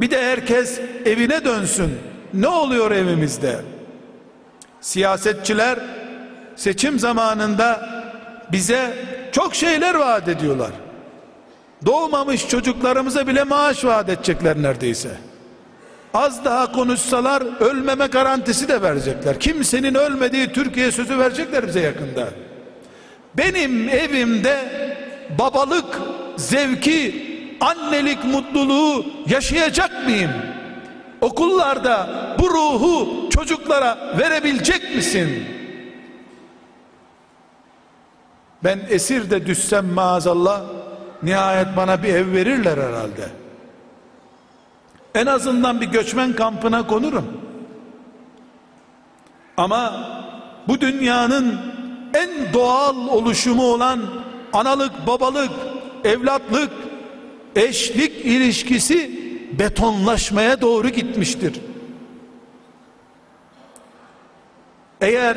Bir 0.00 0.10
de 0.10 0.22
herkes 0.22 0.80
evine 1.04 1.44
dönsün. 1.44 1.94
Ne 2.34 2.48
oluyor 2.48 2.90
evimizde? 2.90 3.60
Siyasetçiler 4.80 5.78
seçim 6.56 6.98
zamanında 6.98 7.88
bize 8.52 8.94
çok 9.32 9.54
şeyler 9.54 9.94
vaat 9.94 10.28
ediyorlar. 10.28 10.70
Doğmamış 11.86 12.48
çocuklarımıza 12.48 13.26
bile 13.26 13.44
maaş 13.44 13.84
vaat 13.84 14.08
edecekler 14.08 14.62
neredeyse. 14.62 15.10
Az 16.14 16.44
daha 16.44 16.72
konuşsalar 16.72 17.42
ölmeme 17.60 18.06
garantisi 18.06 18.68
de 18.68 18.82
verecekler. 18.82 19.40
Kimsenin 19.40 19.94
ölmediği 19.94 20.52
Türkiye 20.52 20.92
sözü 20.92 21.18
verecekler 21.18 21.66
bize 21.66 21.80
yakında. 21.80 22.28
Benim 23.34 23.88
evimde 23.88 24.58
babalık 25.38 26.00
zevki, 26.36 27.32
annelik 27.60 28.24
mutluluğu 28.24 29.06
yaşayacak 29.28 30.04
mıyım? 30.04 30.30
Okullarda 31.20 32.08
bu 32.38 32.50
ruhu 32.50 33.28
çocuklara 33.30 34.18
verebilecek 34.18 34.96
misin? 34.96 35.44
Ben 38.64 38.80
esir 38.90 39.30
de 39.30 39.46
düşsem 39.46 39.86
maazallah 39.86 40.62
nihayet 41.22 41.76
bana 41.76 42.02
bir 42.02 42.14
ev 42.14 42.32
verirler 42.32 42.78
herhalde. 42.78 43.41
En 45.14 45.26
azından 45.26 45.80
bir 45.80 45.86
göçmen 45.86 46.32
kampına 46.32 46.86
konurum. 46.86 47.26
Ama 49.56 50.08
bu 50.68 50.80
dünyanın 50.80 51.58
en 52.14 52.52
doğal 52.52 53.08
oluşumu 53.08 53.62
olan 53.62 54.00
analık, 54.52 55.06
babalık, 55.06 55.50
evlatlık, 56.04 56.70
eşlik 57.56 58.24
ilişkisi 58.24 59.22
betonlaşmaya 59.58 60.60
doğru 60.60 60.88
gitmiştir. 60.88 61.60
Eğer 65.00 65.36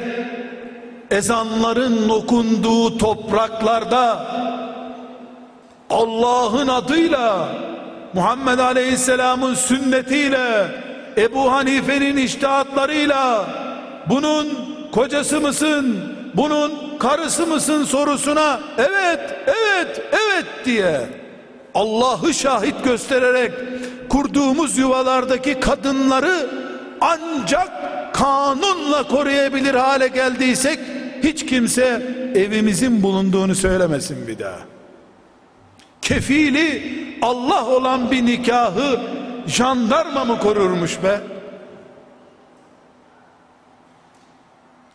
ezanların 1.12 2.10
okunduğu 2.10 2.98
topraklarda 2.98 4.28
Allah'ın 5.90 6.68
adıyla 6.68 7.50
Muhammed 8.16 8.60
Aleyhisselam'ın 8.60 9.54
sünnetiyle 9.54 10.68
Ebu 11.18 11.52
Hanife'nin 11.52 12.18
iştihatlarıyla 12.18 13.48
bunun 14.10 14.48
kocası 14.92 15.42
mısın 15.42 15.98
bunun 16.34 16.98
karısı 17.00 17.48
mısın 17.48 17.84
sorusuna 17.84 18.60
evet 18.78 19.20
evet 19.48 20.02
evet 20.12 20.46
diye 20.66 21.02
Allah'ı 21.74 22.34
şahit 22.34 22.84
göstererek 22.84 23.52
kurduğumuz 24.10 24.78
yuvalardaki 24.78 25.60
kadınları 25.60 26.50
ancak 27.02 27.70
kanunla 28.14 29.08
koruyabilir 29.08 29.76
hale 29.76 30.08
geldiysek 30.08 30.80
hiç 31.24 31.46
kimse 31.46 32.02
evimizin 32.36 33.04
bulunduğunu 33.04 33.56
söylemesin 33.56 34.28
bir 34.28 34.40
daha. 34.40 34.75
Kefili 36.06 36.84
Allah 37.22 37.66
olan 37.66 38.12
bir 38.12 38.26
nikahı 38.26 39.02
jandarma 39.48 40.26
mı 40.26 40.40
korurmuş 40.40 41.04
be? 41.04 41.22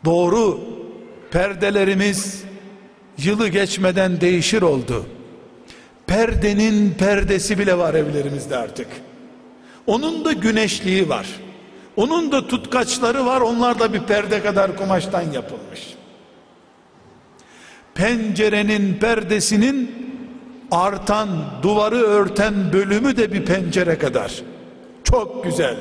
Doğru 0.05 0.61
perdelerimiz 1.31 2.45
yılı 3.19 3.49
geçmeden 3.49 4.21
değişir 4.21 4.63
oldu. 4.63 5.07
perdenin 6.07 6.91
perdesi 6.91 7.59
bile 7.59 7.79
var 7.79 7.95
evlerimizde 7.95 8.57
artık. 8.57 8.87
Onun 9.87 10.25
da 10.25 10.33
güneşliği 10.33 11.09
var. 11.09 11.27
Onun 11.97 12.33
da 12.33 12.47
tutkaçları 12.47 13.27
var. 13.27 13.41
Onlar 13.41 13.79
da 13.79 13.93
bir 13.93 14.01
perde 14.01 14.43
kadar 14.43 14.77
kumaştan 14.77 15.23
yapılmış. 15.33 15.95
Pencerenin 17.95 18.95
perdesinin 18.95 20.01
artan, 20.71 21.29
duvarı 21.63 21.97
örten 21.97 22.73
bölümü 22.73 23.17
de 23.17 23.33
bir 23.33 23.45
pencere 23.45 23.99
kadar. 23.99 24.43
Çok 25.05 25.45
güzel. 25.45 25.77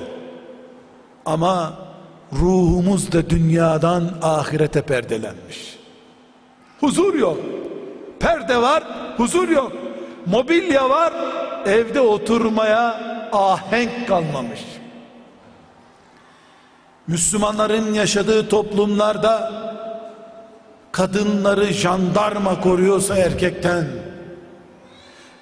Ama 1.25 1.73
ruhumuz 2.33 3.11
da 3.11 3.29
dünyadan 3.29 4.03
ahirete 4.21 4.81
perdelenmiş. 4.81 5.79
Huzur 6.79 7.13
yok. 7.13 7.37
Perde 8.19 8.61
var, 8.61 8.83
huzur 9.17 9.49
yok. 9.49 9.71
Mobilya 10.25 10.89
var, 10.89 11.13
evde 11.65 12.01
oturmaya 12.01 13.01
ahenk 13.33 14.07
kalmamış. 14.07 14.59
Müslümanların 17.07 17.93
yaşadığı 17.93 18.49
toplumlarda 18.49 19.51
kadınları 20.91 21.65
jandarma 21.65 22.61
koruyorsa 22.61 23.17
erkekten 23.17 23.87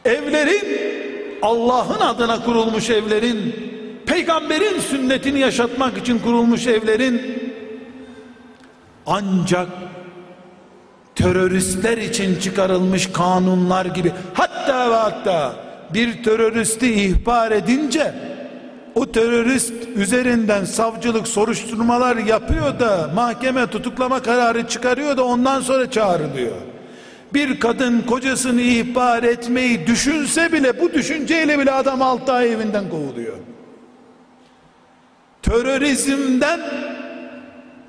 evlerin 0.08 0.88
Allah'ın 1.42 2.00
adına 2.00 2.44
kurulmuş 2.44 2.90
evlerin 2.90 3.56
peygamberin 4.06 4.80
sünnetini 4.80 5.40
yaşatmak 5.40 5.98
için 5.98 6.20
kurulmuş 6.20 6.68
evlerin 6.68 7.22
ancak 9.06 9.68
teröristler 11.16 11.98
için 11.98 12.40
çıkarılmış 12.40 13.12
kanunlar 13.12 13.86
gibi 13.86 14.12
hatta 14.34 14.92
ve 14.92 14.96
hatta 14.96 15.56
bir 15.94 16.24
teröristi 16.24 16.94
ihbar 16.94 17.52
edince 17.52 18.14
o 18.96 19.12
terörist 19.12 19.74
üzerinden 19.96 20.66
savcılık 20.66 21.28
soruşturmalar 21.28 22.16
yapıyor 22.18 22.80
da 22.80 23.10
mahkeme 23.16 23.68
tutuklama 23.68 24.22
kararı 24.22 24.68
çıkarıyor 24.68 25.18
da 25.18 25.26
ondan 25.26 25.62
sonra 25.62 25.92
çağrılıyor. 25.92 26.67
Bir 27.34 27.60
kadın 27.60 28.02
kocasını 28.02 28.62
ihbar 28.62 29.24
etmeyi 29.24 29.88
düşünse 29.88 30.52
bile 30.52 30.82
bu 30.82 30.94
düşünceyle 30.94 31.60
bile 31.60 31.72
adam 31.72 32.02
6 32.02 32.34
ay 32.34 32.54
evinden 32.54 32.90
kovuluyor. 32.90 33.38
Terörizmden 35.42 36.60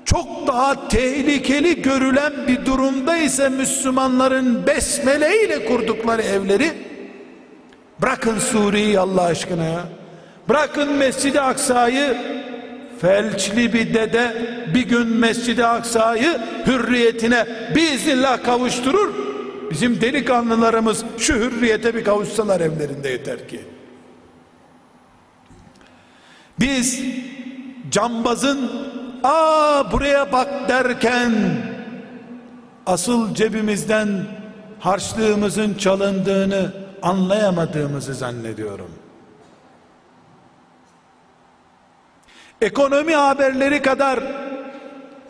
çok 0.05 0.47
daha 0.47 0.87
tehlikeli 0.87 1.81
görülen 1.81 2.33
bir 2.47 2.65
durumda 2.65 3.17
ise 3.17 3.49
Müslümanların 3.49 4.67
besmele 4.67 5.45
ile 5.45 5.65
kurdukları 5.65 6.21
evleri 6.21 6.71
bırakın 8.01 8.39
Suriye'yi 8.39 8.99
Allah 8.99 9.23
aşkına 9.23 9.63
ya 9.63 9.83
bırakın 10.49 10.93
Mescid-i 10.93 11.41
Aksa'yı 11.41 12.17
felçli 13.01 13.73
bir 13.73 13.93
dede 13.93 14.33
bir 14.73 14.81
gün 14.81 15.07
Mescid-i 15.07 15.65
Aksa'yı 15.65 16.39
hürriyetine 16.65 17.45
biiznillah 17.75 18.43
kavuşturur 18.43 19.13
bizim 19.71 20.01
delikanlılarımız 20.01 21.03
şu 21.17 21.33
hürriyete 21.33 21.95
bir 21.95 22.03
kavuşsalar 22.03 22.61
evlerinde 22.61 23.09
yeter 23.09 23.47
ki 23.47 23.61
biz 26.59 27.01
cambazın 27.91 28.71
aa 29.23 29.91
buraya 29.91 30.31
bak 30.31 30.69
derken 30.69 31.33
asıl 32.85 33.35
cebimizden 33.35 34.25
harçlığımızın 34.79 35.73
çalındığını 35.73 36.73
anlayamadığımızı 37.01 38.13
zannediyorum. 38.13 38.98
Ekonomi 42.61 43.15
haberleri 43.15 43.81
kadar 43.81 44.19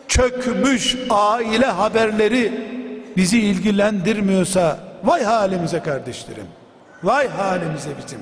çökmüş 0.08 0.96
aile 1.10 1.66
haberleri 1.66 2.70
bizi 3.16 3.40
ilgilendirmiyorsa 3.40 4.78
vay 5.04 5.24
halimize 5.24 5.80
kardeşlerim. 5.80 6.46
Vay 7.02 7.28
halimize 7.28 7.90
bizim. 8.04 8.20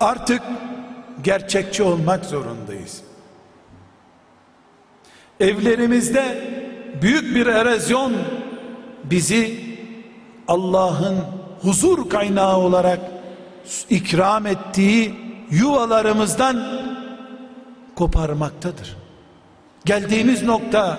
Artık 0.00 0.42
gerçekçi 1.22 1.82
olmak 1.82 2.24
zorundayız. 2.24 3.02
Evlerimizde 5.40 6.38
büyük 7.02 7.34
bir 7.34 7.46
erozyon 7.46 8.12
bizi 9.04 9.60
Allah'ın 10.48 11.18
huzur 11.62 12.10
kaynağı 12.10 12.56
olarak 12.56 13.00
ikram 13.90 14.46
ettiği 14.46 15.31
yuvalarımızdan 15.52 16.62
koparmaktadır. 17.94 18.96
Geldiğimiz 19.84 20.42
nokta 20.42 20.98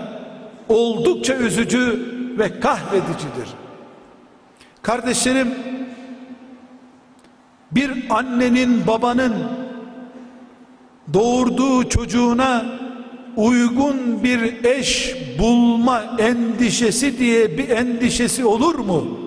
oldukça 0.70 1.36
üzücü 1.36 2.13
ve 2.39 2.60
kahredicidir. 2.60 3.50
Kardeşlerim 4.82 5.54
bir 7.72 7.92
annenin 8.10 8.88
babanın 8.88 9.34
doğurduğu 11.13 11.89
çocuğuna 11.89 12.66
uygun 13.36 14.24
bir 14.24 14.63
eş 14.63 15.16
bulma 15.39 16.04
endişesi 16.20 17.20
diye 17.20 17.58
bir 17.58 17.70
endişesi 17.70 18.46
olur 18.46 18.76
mu? 18.76 19.20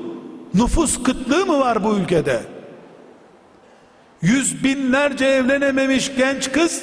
Nüfus 0.54 1.02
kıtlığı 1.02 1.46
mı 1.46 1.58
var 1.58 1.84
bu 1.84 1.94
ülkede? 1.94 2.55
Yüz 4.26 4.64
binlerce 4.64 5.24
evlenememiş 5.24 6.16
genç 6.16 6.52
kız, 6.52 6.82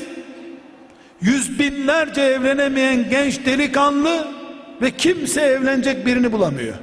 yüz 1.22 1.60
binlerce 1.60 2.22
evlenemeyen 2.22 3.10
genç 3.10 3.46
delikanlı 3.46 4.28
ve 4.82 4.92
kimse 4.92 5.42
evlenecek 5.42 6.06
birini 6.06 6.32
bulamıyor. 6.32 6.76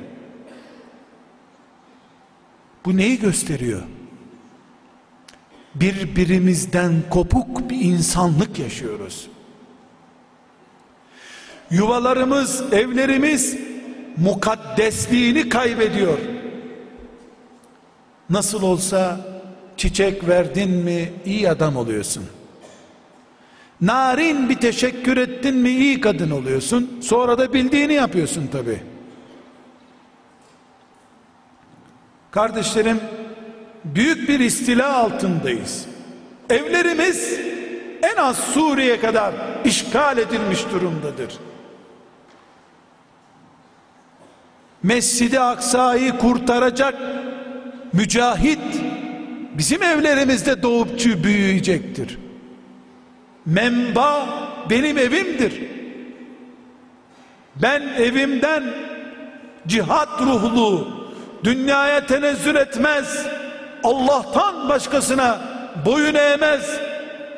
Bu 2.85 2.97
neyi 2.97 3.21
gösteriyor? 3.21 3.83
birbirimizden 5.75 6.93
kopuk 7.11 7.71
bir 7.71 7.81
insanlık 7.81 8.59
yaşıyoruz. 8.59 9.29
Yuvalarımız, 11.71 12.73
evlerimiz 12.73 13.57
mukaddesliğini 14.17 15.49
kaybediyor. 15.49 16.19
Nasıl 18.31 18.63
olsa 18.63 19.30
çiçek 19.81 20.29
verdin 20.29 20.71
mi 20.71 21.13
iyi 21.25 21.51
adam 21.51 21.77
oluyorsun. 21.77 22.25
Narin 23.81 24.49
bir 24.49 24.55
teşekkür 24.55 25.17
ettin 25.17 25.57
mi 25.57 25.71
iyi 25.71 26.01
kadın 26.01 26.31
oluyorsun. 26.31 26.99
Sonra 27.03 27.39
da 27.39 27.53
bildiğini 27.53 27.95
yapıyorsun 27.95 28.47
tabi. 28.47 28.83
Kardeşlerim 32.31 33.01
büyük 33.85 34.29
bir 34.29 34.41
istila 34.41 34.97
altındayız. 34.97 35.87
Evlerimiz 36.51 37.41
en 38.03 38.17
az 38.17 38.37
Suriye 38.37 39.01
kadar 39.01 39.35
işgal 39.65 40.19
edilmiş 40.19 40.65
durumdadır. 40.73 41.39
Mescid-i 44.83 45.41
Aksa'yı 45.41 46.19
kurtaracak 46.19 46.95
mücahit 47.93 48.90
bizim 49.59 49.83
evlerimizde 49.83 50.63
doğup 50.63 51.25
büyüyecektir. 51.25 52.19
Memba 53.47 54.29
benim 54.71 54.99
evimdir. 54.99 55.53
Ben 57.63 57.83
evimden 57.83 58.65
cihat 59.67 60.21
ruhlu 60.21 60.89
dünyaya 61.45 62.07
tenezzül 62.07 62.57
etmez 62.57 63.27
Allah'tan 63.85 64.69
başkasına 64.69 65.41
boyun 65.87 66.15
eğmez 66.15 66.81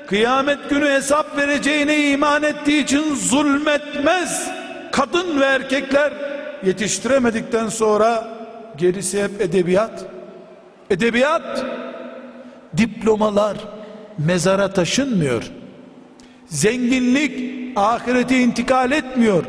kıyamet 0.06 0.70
günü 0.70 0.90
hesap 0.90 1.38
vereceğine 1.38 2.10
iman 2.10 2.42
ettiği 2.42 2.84
için 2.84 3.14
zulmetmez 3.14 4.50
kadın 4.92 5.40
ve 5.40 5.44
erkekler 5.44 6.12
yetiştiremedikten 6.64 7.68
sonra 7.68 8.28
gerisi 8.76 9.22
hep 9.22 9.40
edebiyat 9.40 10.04
edebiyat 10.90 11.64
diplomalar 12.76 13.56
mezara 14.18 14.72
taşınmıyor. 14.72 15.42
Zenginlik 16.46 17.52
ahirete 17.76 18.38
intikal 18.38 18.92
etmiyor. 18.92 19.44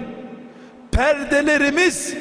Perdelerimiz 0.92 2.16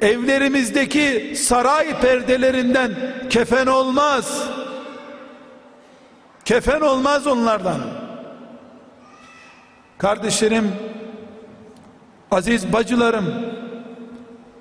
evlerimizdeki 0.00 1.34
saray 1.36 2.00
perdelerinden 2.00 2.92
kefen 3.30 3.66
olmaz. 3.66 4.48
Kefen 6.44 6.80
olmaz 6.80 7.26
onlardan. 7.26 7.80
Kardeşlerim 9.98 10.72
aziz 12.30 12.72
bacılarım 12.72 13.34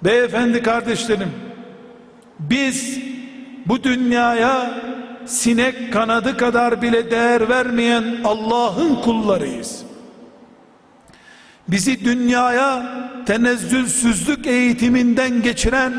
beyefendi 0.04 0.64
kardeşlerim 0.64 1.32
Biz 2.40 3.00
bu 3.66 3.84
dünyaya 3.84 4.74
sinek 5.26 5.94
kanadı 5.94 6.38
kadar 6.38 6.82
bile 6.82 7.12
değer 7.12 7.50
vermeyen 7.50 8.04
Allah'ın 8.24 8.96
kullarıyız. 8.96 9.84
Bizi 11.68 12.06
dünyaya 12.06 12.86
tenezzülsüzlük 13.26 14.48
eğitiminden 14.48 15.42
geçiren 15.42 15.94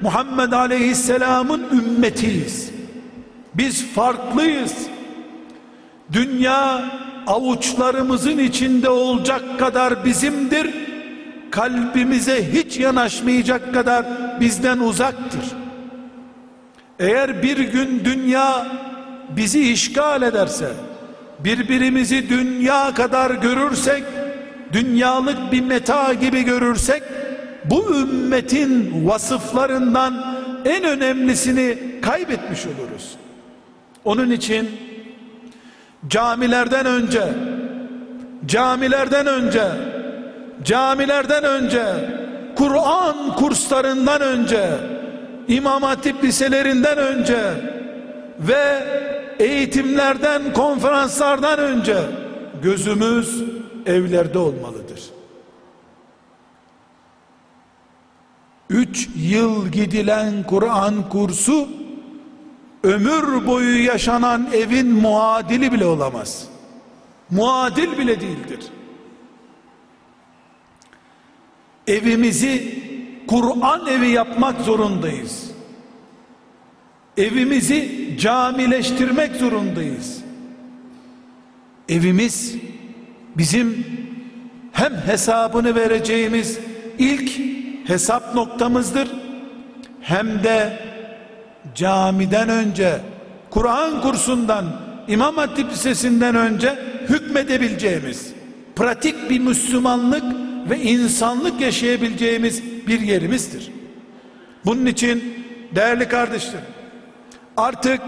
Muhammed 0.00 0.52
Aleyhisselam'ın 0.52 1.66
ümmetiyiz. 1.72 2.70
Biz 3.54 3.86
farklıyız. 3.86 4.74
Dünya 6.12 6.84
avuçlarımızın 7.26 8.38
içinde 8.38 8.88
olacak 8.88 9.58
kadar 9.58 10.04
bizimdir. 10.04 10.70
Kalbimize 11.50 12.52
hiç 12.52 12.78
yanaşmayacak 12.78 13.74
kadar 13.74 14.06
bizden 14.40 14.78
uzaktır. 14.78 15.57
Eğer 16.98 17.42
bir 17.42 17.58
gün 17.58 18.04
dünya 18.04 18.66
bizi 19.36 19.72
işgal 19.72 20.22
ederse, 20.22 20.68
birbirimizi 21.38 22.28
dünya 22.28 22.94
kadar 22.94 23.30
görürsek, 23.30 24.04
dünyalık 24.72 25.52
bir 25.52 25.60
meta 25.60 26.12
gibi 26.12 26.42
görürsek, 26.42 27.02
bu 27.64 27.96
ümmetin 27.96 29.06
vasıflarından 29.08 30.38
en 30.64 30.84
önemlisini 30.84 31.78
kaybetmiş 32.02 32.66
oluruz. 32.66 33.16
Onun 34.04 34.30
için 34.30 34.70
camilerden 36.08 36.86
önce 36.86 37.22
camilerden 38.46 39.26
önce 39.26 39.62
camilerden 40.64 41.44
önce 41.44 41.84
Kur'an 42.56 43.36
kurslarından 43.36 44.20
önce 44.20 44.97
İmam 45.48 45.82
Hatip 45.82 46.24
liselerinden 46.24 46.98
önce 46.98 47.54
ve 48.40 48.84
eğitimlerden 49.38 50.52
konferanslardan 50.52 51.58
önce 51.58 51.96
gözümüz 52.62 53.42
evlerde 53.86 54.38
olmalıdır. 54.38 55.02
Üç 58.70 59.08
yıl 59.16 59.68
gidilen 59.68 60.42
Kur'an 60.42 61.08
kursu 61.08 61.68
ömür 62.82 63.46
boyu 63.46 63.84
yaşanan 63.84 64.48
evin 64.52 64.86
muadili 64.86 65.72
bile 65.72 65.86
olamaz. 65.86 66.48
Muadil 67.30 67.98
bile 67.98 68.20
değildir. 68.20 68.60
Evimizi 71.86 72.87
Kur'an 73.28 73.86
evi 73.86 74.10
yapmak 74.10 74.60
zorundayız. 74.60 75.50
Evimizi 77.16 78.14
camileştirmek 78.20 79.36
zorundayız. 79.36 80.18
Evimiz 81.88 82.54
bizim 83.36 83.86
hem 84.72 84.94
hesabını 84.94 85.74
vereceğimiz 85.74 86.58
ilk 86.98 87.30
hesap 87.88 88.34
noktamızdır 88.34 89.08
hem 90.00 90.44
de 90.44 90.78
camiden 91.74 92.48
önce 92.48 93.00
Kur'an 93.50 94.00
kursundan 94.00 94.64
İmam 95.08 95.36
Hatip 95.36 95.72
Lisesi'nden 95.72 96.34
önce 96.34 96.78
hükmedebileceğimiz 97.08 98.32
pratik 98.76 99.30
bir 99.30 99.40
Müslümanlık 99.40 100.24
ve 100.70 100.80
insanlık 100.80 101.60
yaşayabileceğimiz 101.60 102.62
bir 102.88 103.00
yerimizdir. 103.00 103.72
Bunun 104.64 104.86
için 104.86 105.44
değerli 105.74 106.08
kardeşlerim 106.08 106.64
artık 107.56 108.00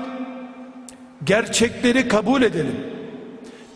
gerçekleri 1.25 2.09
kabul 2.09 2.43
edelim. 2.43 2.77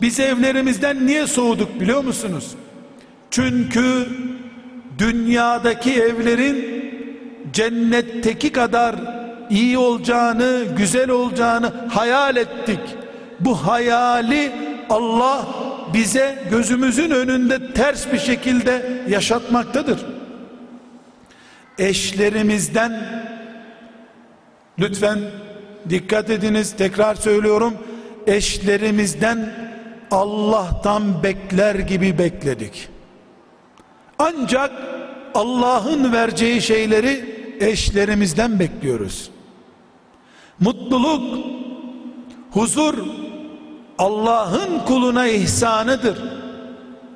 Biz 0.01 0.19
evlerimizden 0.19 1.07
niye 1.07 1.27
soğuduk 1.27 1.79
biliyor 1.79 2.03
musunuz? 2.03 2.55
Çünkü 3.31 4.07
dünyadaki 4.97 5.93
evlerin 5.93 6.75
cennetteki 7.53 8.51
kadar 8.51 8.95
iyi 9.49 9.77
olacağını, 9.77 10.63
güzel 10.77 11.09
olacağını 11.09 11.71
hayal 11.89 12.35
ettik. 12.35 12.79
Bu 13.39 13.67
hayali 13.67 14.51
Allah 14.89 15.47
bize 15.93 16.43
gözümüzün 16.51 17.11
önünde 17.11 17.73
ters 17.73 18.13
bir 18.13 18.19
şekilde 18.19 19.03
yaşatmaktadır. 19.09 19.99
Eşlerimizden 21.79 23.23
lütfen 24.79 25.19
dikkat 25.89 26.29
ediniz 26.29 26.75
tekrar 26.77 27.15
söylüyorum 27.15 27.73
eşlerimizden 28.27 29.53
Allah'tan 30.11 31.23
bekler 31.23 31.75
gibi 31.75 32.17
bekledik. 32.17 32.89
Ancak 34.19 34.71
Allah'ın 35.33 36.13
vereceği 36.13 36.61
şeyleri 36.61 37.35
eşlerimizden 37.59 38.59
bekliyoruz. 38.59 39.29
Mutluluk, 40.59 41.45
huzur 42.51 42.93
Allah'ın 43.97 44.79
kuluna 44.85 45.27
ihsanıdır. 45.27 46.17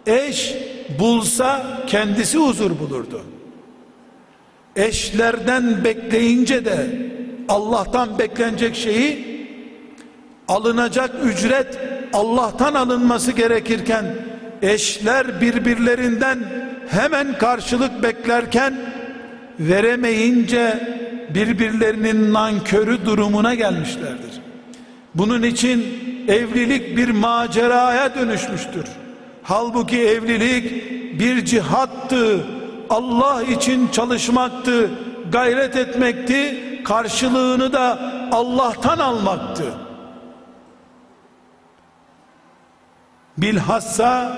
Eş 0.06 0.56
bulsa 1.00 1.80
kendisi 1.88 2.38
huzur 2.38 2.80
bulurdu. 2.80 3.22
Eşlerden 4.76 5.84
bekleyince 5.84 6.66
de 6.66 6.88
Allah'tan 7.50 8.20
beklenecek 8.20 8.76
şeyi 8.76 9.30
alınacak 10.48 11.12
ücret 11.24 11.78
Allah'tan 12.14 12.74
alınması 12.74 13.32
gerekirken 13.32 14.06
eşler 14.62 15.42
birbirlerinden 15.42 16.40
hemen 16.90 17.38
karşılık 17.38 18.04
beklerken 18.04 18.78
veremeyince 19.60 20.80
birbirlerinin 21.36 22.34
nankörü 22.34 23.06
durumuna 23.06 23.56
gelmişlerdir. 23.56 24.42
Bunun 25.16 25.44
için 25.44 25.86
evlilik 26.28 26.98
bir 26.98 27.10
maceraya 27.10 28.16
dönüşmüştür. 28.16 28.86
Halbuki 29.44 30.00
evlilik 30.02 30.74
bir 31.20 31.46
cihattı, 31.46 32.46
Allah 32.90 33.44
için 33.44 33.88
çalışmaktı, 33.92 34.92
gayret 35.32 35.76
etmekti, 35.76 36.64
karşılığını 36.84 37.74
da 37.74 38.00
Allah'tan 38.32 39.00
almaktı. 39.00 39.74
Bilhassa 43.38 44.38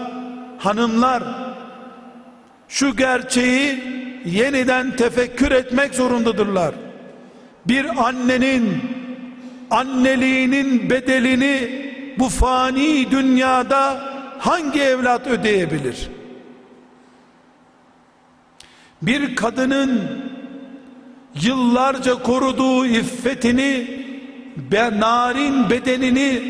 hanımlar 0.57 1.23
şu 2.67 2.95
gerçeği 2.95 3.83
yeniden 4.25 4.95
tefekkür 4.95 5.51
etmek 5.51 5.95
zorundadırlar. 5.95 6.75
Bir 7.65 8.07
annenin 8.07 8.81
anneliğinin 9.71 10.89
bedelini 10.89 11.81
bu 12.19 12.29
fani 12.29 13.11
dünyada 13.11 14.01
hangi 14.39 14.81
evlat 14.81 15.27
ödeyebilir? 15.27 16.09
Bir 19.01 19.35
kadının 19.35 20.01
yıllarca 21.41 22.23
koruduğu 22.23 22.85
iffetini 22.85 24.01
ve 24.71 24.99
narin 24.99 25.69
bedenini 25.69 26.41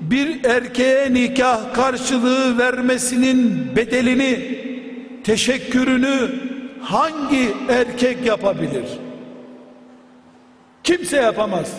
bir 0.00 0.44
erkeğe 0.44 1.14
nikah 1.14 1.74
karşılığı 1.74 2.58
vermesinin 2.58 3.70
bedelini 3.76 4.58
teşekkürünü 5.24 6.30
hangi 6.80 7.54
erkek 7.68 8.26
yapabilir? 8.26 8.84
Kimse 10.84 11.16
yapamaz. 11.16 11.72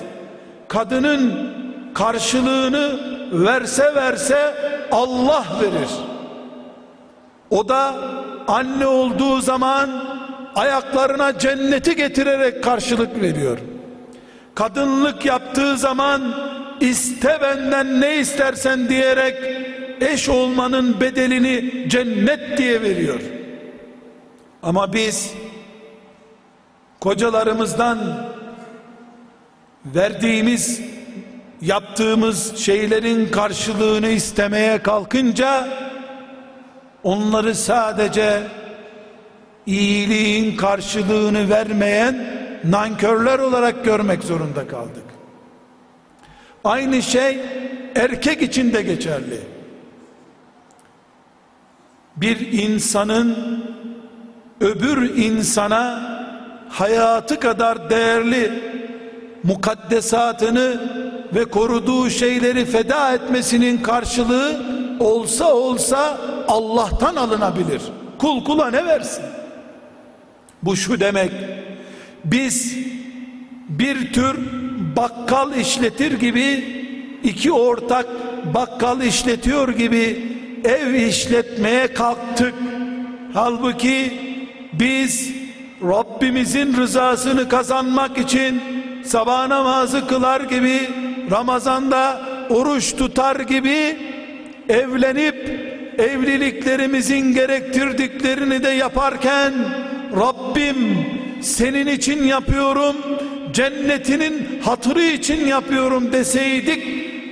Kadının 0.67 1.49
karşılığını 1.93 2.99
verse 3.31 3.95
verse 3.95 4.53
Allah 4.91 5.45
verir. 5.61 5.89
O 7.49 7.69
da 7.69 7.95
anne 8.47 8.87
olduğu 8.87 9.41
zaman 9.41 9.89
ayaklarına 10.55 11.39
cenneti 11.39 11.95
getirerek 11.95 12.63
karşılık 12.63 13.21
veriyor. 13.21 13.57
Kadınlık 14.55 15.25
yaptığı 15.25 15.77
zaman 15.77 16.33
iste 16.79 17.37
benden 17.41 18.01
ne 18.01 18.19
istersen 18.19 18.89
diyerek 18.89 19.35
eş 20.01 20.29
olmanın 20.29 21.01
bedelini 21.01 21.89
cennet 21.89 22.57
diye 22.57 22.81
veriyor. 22.81 23.19
Ama 24.63 24.93
biz 24.93 25.33
kocalarımızdan 26.99 27.99
verdiğimiz 29.85 30.81
yaptığımız 31.61 32.57
şeylerin 32.57 33.31
karşılığını 33.31 34.07
istemeye 34.07 34.77
kalkınca 34.83 35.67
onları 37.05 37.55
sadece 37.55 38.43
iyiliğin 39.65 40.57
karşılığını 40.57 41.49
vermeyen 41.49 42.27
nankörler 42.63 43.39
olarak 43.39 43.85
görmek 43.85 44.23
zorunda 44.23 44.67
kaldık. 44.67 45.03
Aynı 46.63 47.01
şey 47.01 47.39
erkek 47.95 48.41
için 48.41 48.73
de 48.73 48.81
geçerli. 48.81 49.39
Bir 52.15 52.51
insanın 52.51 53.63
öbür 54.61 55.17
insana 55.17 56.15
hayatı 56.69 57.39
kadar 57.39 57.89
değerli 57.89 58.51
mukaddesatını 59.43 60.81
ve 61.35 61.45
koruduğu 61.45 62.09
şeyleri 62.09 62.65
feda 62.65 63.13
etmesinin 63.13 63.77
karşılığı 63.77 64.74
olsa 64.99 65.53
olsa 65.53 66.17
Allah'tan 66.47 67.15
alınabilir. 67.15 67.81
Kul 68.19 68.43
kula 68.43 68.69
ne 68.71 68.85
versin? 68.85 69.23
Bu 70.63 70.75
şu 70.75 70.99
demek. 70.99 71.31
Biz 72.25 72.77
bir 73.69 74.13
tür 74.13 74.35
bakkal 74.95 75.55
işletir 75.55 76.19
gibi 76.19 76.65
iki 77.23 77.51
ortak 77.51 78.05
bakkal 78.53 79.01
işletiyor 79.01 79.69
gibi 79.69 80.35
ev 80.63 80.93
işletmeye 80.93 81.93
kalktık. 81.93 82.53
Halbuki 83.33 84.13
biz 84.73 85.31
Rabbimizin 85.83 86.77
rızasını 86.77 87.49
kazanmak 87.49 88.17
için 88.17 88.61
sabah 89.05 89.47
namazı 89.47 90.07
kılar 90.07 90.41
gibi 90.41 90.89
Ramazanda 91.31 92.21
oruç 92.49 92.95
tutar 92.95 93.39
gibi 93.39 93.97
evlenip 94.69 95.65
evliliklerimizin 95.99 97.33
gerektirdiklerini 97.33 98.63
de 98.63 98.69
yaparken 98.69 99.53
Rabbim 100.15 101.05
senin 101.41 101.87
için 101.87 102.23
yapıyorum 102.23 102.95
cennetinin 103.53 104.61
hatırı 104.63 105.03
için 105.03 105.47
yapıyorum 105.47 106.11
deseydik 106.11 106.83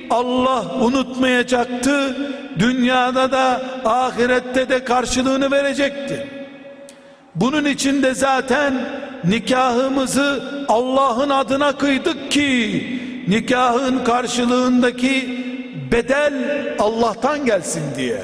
Allah 0.09 0.75
unutmayacaktı 0.81 2.17
dünyada 2.59 3.31
da 3.31 3.61
ahirette 3.85 4.69
de 4.69 4.83
karşılığını 4.83 5.51
verecekti. 5.51 6.27
Bunun 7.35 7.65
için 7.65 8.03
de 8.03 8.13
zaten 8.13 8.73
nikahımızı 9.23 10.43
Allah'ın 10.67 11.29
adına 11.29 11.77
kıydık 11.77 12.31
ki 12.31 12.85
nikahın 13.27 14.03
karşılığındaki 14.03 15.43
bedel 15.93 16.33
Allah'tan 16.79 17.45
gelsin 17.45 17.83
diye. 17.97 18.23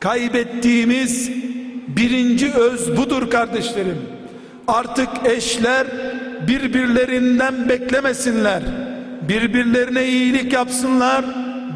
Kaybettiğimiz 0.00 1.30
birinci 1.88 2.52
öz 2.52 2.96
budur 2.96 3.30
kardeşlerim. 3.30 3.98
Artık 4.68 5.08
eşler 5.24 5.86
birbirlerinden 6.48 7.68
beklemesinler. 7.68 8.62
Birbirlerine 9.28 10.08
iyilik 10.08 10.52
yapsınlar 10.52 11.24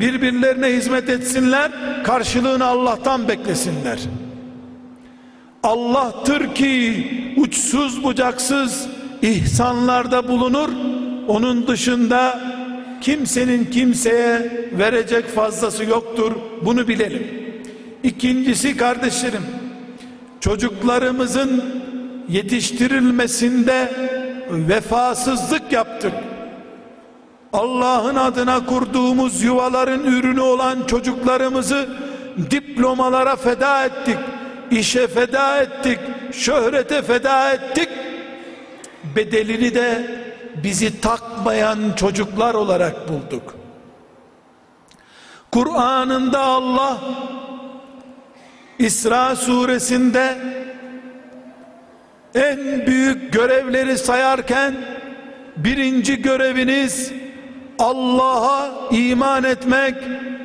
birbirlerine 0.01 0.68
hizmet 0.68 1.09
etsinler 1.09 1.71
karşılığını 2.05 2.64
Allah'tan 2.64 3.29
beklesinler. 3.29 3.99
Allah'tır 5.62 6.55
ki 6.55 7.07
uçsuz 7.37 8.05
bucaksız 8.05 8.87
ihsanlarda 9.23 10.29
bulunur 10.29 10.68
onun 11.29 11.66
dışında 11.66 12.40
kimsenin 13.02 13.64
kimseye 13.64 14.52
verecek 14.78 15.28
fazlası 15.28 15.84
yoktur. 15.84 16.32
Bunu 16.62 16.88
bilelim. 16.88 17.26
İkincisi 18.02 18.76
kardeşlerim 18.76 19.42
çocuklarımızın 20.40 21.64
yetiştirilmesinde 22.28 23.92
vefasızlık 24.50 25.72
yaptık. 25.72 26.12
Allah'ın 27.52 28.16
adına 28.16 28.66
kurduğumuz 28.66 29.42
yuvaların 29.42 30.04
ürünü 30.04 30.40
olan 30.40 30.86
çocuklarımızı 30.86 31.88
diplomalara 32.50 33.36
feda 33.36 33.84
ettik 33.84 34.18
işe 34.72 35.06
feda 35.06 35.62
ettik 35.62 35.98
şöhrete 36.32 37.02
feda 37.02 37.52
ettik. 37.52 37.88
Bedelini 39.16 39.74
de 39.74 40.10
bizi 40.62 41.01
takmayan 41.01 41.79
çocuklar 41.96 42.55
olarak 42.55 43.09
bulduk. 43.09 43.55
Kur'an'ında 45.53 46.40
Allah 46.40 46.98
İsra 48.79 49.37
suresinde 49.37 50.38
en 52.35 52.87
büyük 52.87 53.33
görevleri 53.33 53.98
sayarken 53.98 54.75
birinci 55.57 56.22
göreviniz 56.22 57.12
Allah'a 57.79 58.70
iman 58.90 59.44
etmek 59.44 59.94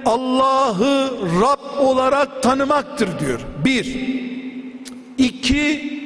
Allah'ı 0.06 1.12
Rab 1.42 1.80
olarak 1.80 2.44
tanımaktır 2.44 3.20
diyor. 3.20 3.40
Bir. 3.66 4.18
İki 5.18 5.98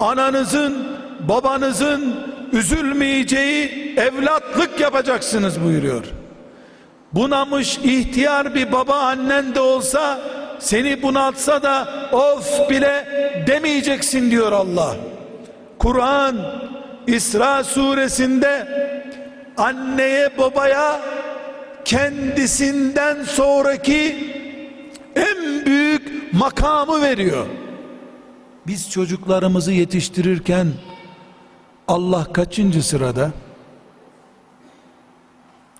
ananızın 0.00 0.86
babanızın 1.28 2.16
üzülmeyeceği 2.52 3.94
evlatlık 3.96 4.80
yapacaksınız 4.80 5.64
buyuruyor. 5.64 6.04
Bunamış 7.12 7.78
ihtiyar 7.78 8.54
bir 8.54 8.72
baba 8.72 8.94
annen 8.94 9.54
de 9.54 9.60
olsa 9.60 10.20
seni 10.58 11.02
bunaltsa 11.02 11.62
da 11.62 11.88
of 12.12 12.70
bile 12.70 13.08
demeyeceksin 13.46 14.30
diyor 14.30 14.52
Allah. 14.52 14.96
Kur'an 15.78 16.36
İsra 17.06 17.64
suresinde 17.64 18.68
anneye 19.56 20.38
babaya 20.38 21.00
kendisinden 21.84 23.22
sonraki 23.22 24.16
en 25.16 25.66
büyük 25.66 26.32
makamı 26.32 27.02
veriyor. 27.02 27.46
Biz 28.66 28.90
çocuklarımızı 28.90 29.72
yetiştirirken 29.72 30.66
Allah 31.88 32.32
kaçıncı 32.32 32.82
sırada? 32.82 33.30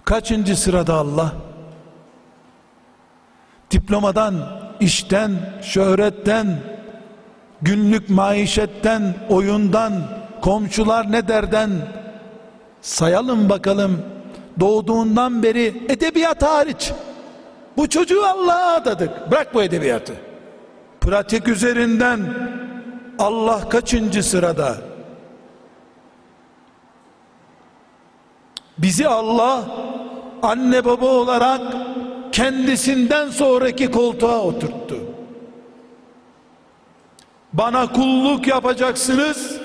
Kaçıncı 0.04 0.56
sırada 0.56 0.94
Allah? 0.94 1.32
Diplomadan 3.70 4.34
işten 4.80 5.32
şöhretten 5.62 6.58
günlük 7.62 8.10
maişetten 8.10 9.14
oyundan 9.28 9.92
komşular 10.42 11.12
ne 11.12 11.28
derden? 11.28 11.70
Sayalım 12.80 13.48
bakalım 13.48 14.02
doğduğundan 14.60 15.42
beri 15.42 15.86
edebiyat 15.88 16.42
hariç. 16.42 16.92
Bu 17.76 17.88
çocuğu 17.88 18.26
Allah'a 18.26 18.74
adadık. 18.74 19.30
Bırak 19.30 19.54
bu 19.54 19.62
edebiyatı. 19.62 20.14
Pratik 21.00 21.48
üzerinden 21.48 22.20
Allah 23.18 23.68
kaçıncı 23.68 24.22
sırada 24.22 24.85
bizi 28.78 29.08
Allah 29.08 29.64
anne 30.42 30.84
baba 30.84 31.06
olarak 31.06 31.60
kendisinden 32.32 33.28
sonraki 33.28 33.90
koltuğa 33.90 34.42
oturttu. 34.42 34.96
Bana 37.52 37.92
kulluk 37.92 38.46
yapacaksınız 38.46 39.56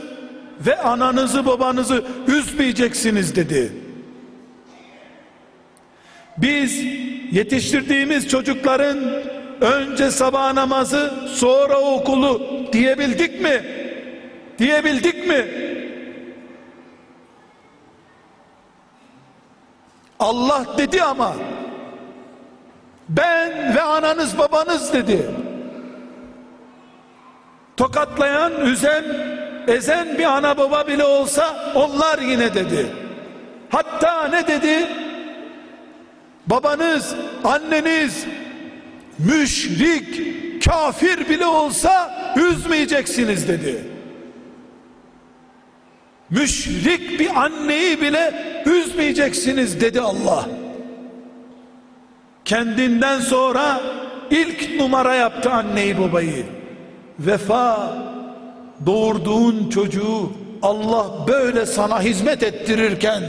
ve 0.59 0.77
ananızı 0.81 1.45
babanızı 1.45 2.03
üzmeyeceksiniz 2.27 3.35
dedi. 3.35 3.71
Biz 6.37 6.83
yetiştirdiğimiz 7.31 8.27
çocukların 8.27 8.97
önce 9.61 10.11
sabah 10.11 10.53
namazı 10.53 11.13
sonra 11.33 11.79
okulu 11.79 12.41
diyebildik 12.73 13.41
mi? 13.41 13.63
Diyebildik 14.59 15.27
mi 15.27 15.45
Allah 20.21 20.65
dedi 20.77 21.03
ama 21.03 21.33
ben 23.09 23.75
ve 23.75 23.81
ananız 23.81 24.37
babanız 24.37 24.93
dedi. 24.93 25.31
Tokatlayan 27.77 28.65
üzen 28.65 29.03
ezen 29.67 30.17
bir 30.17 30.23
ana 30.25 30.57
baba 30.57 30.87
bile 30.87 31.03
olsa 31.03 31.73
onlar 31.75 32.19
yine 32.19 32.53
dedi. 32.53 32.87
Hatta 33.69 34.27
ne 34.27 34.47
dedi? 34.47 34.87
Babanız 36.47 37.15
anneniz 37.43 38.25
müşrik 39.17 40.21
kafir 40.65 41.29
bile 41.29 41.45
olsa 41.45 42.15
üzmeyeceksiniz 42.35 43.47
dedi 43.47 43.90
müşrik 46.31 47.19
bir 47.19 47.41
anneyi 47.43 48.01
bile 48.01 48.33
üzmeyeceksiniz 48.65 49.81
dedi 49.81 50.01
Allah. 50.01 50.45
Kendinden 52.45 53.19
sonra 53.19 53.81
ilk 54.31 54.79
numara 54.79 55.15
yaptı 55.15 55.51
anneyi 55.51 55.99
babayı. 55.99 56.45
Vefa 57.19 57.93
doğurduğun 58.85 59.69
çocuğu 59.69 60.31
Allah 60.61 61.27
böyle 61.27 61.65
sana 61.65 62.01
hizmet 62.01 62.43
ettirirken 62.43 63.23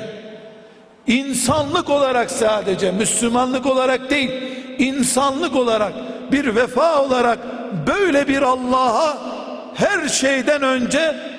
insanlık 1.07 1.90
olarak 1.90 2.30
sadece 2.30 2.90
Müslümanlık 2.90 3.66
olarak 3.66 4.11
değil 4.11 4.30
insanlık 4.78 5.57
olarak 5.57 5.92
bir 6.32 6.57
vefa 6.57 7.03
olarak 7.03 7.38
böyle 7.86 8.28
bir 8.28 8.42
Allah'a 8.42 9.18
her 9.74 10.09
şeyden 10.09 10.62
önce 10.62 11.31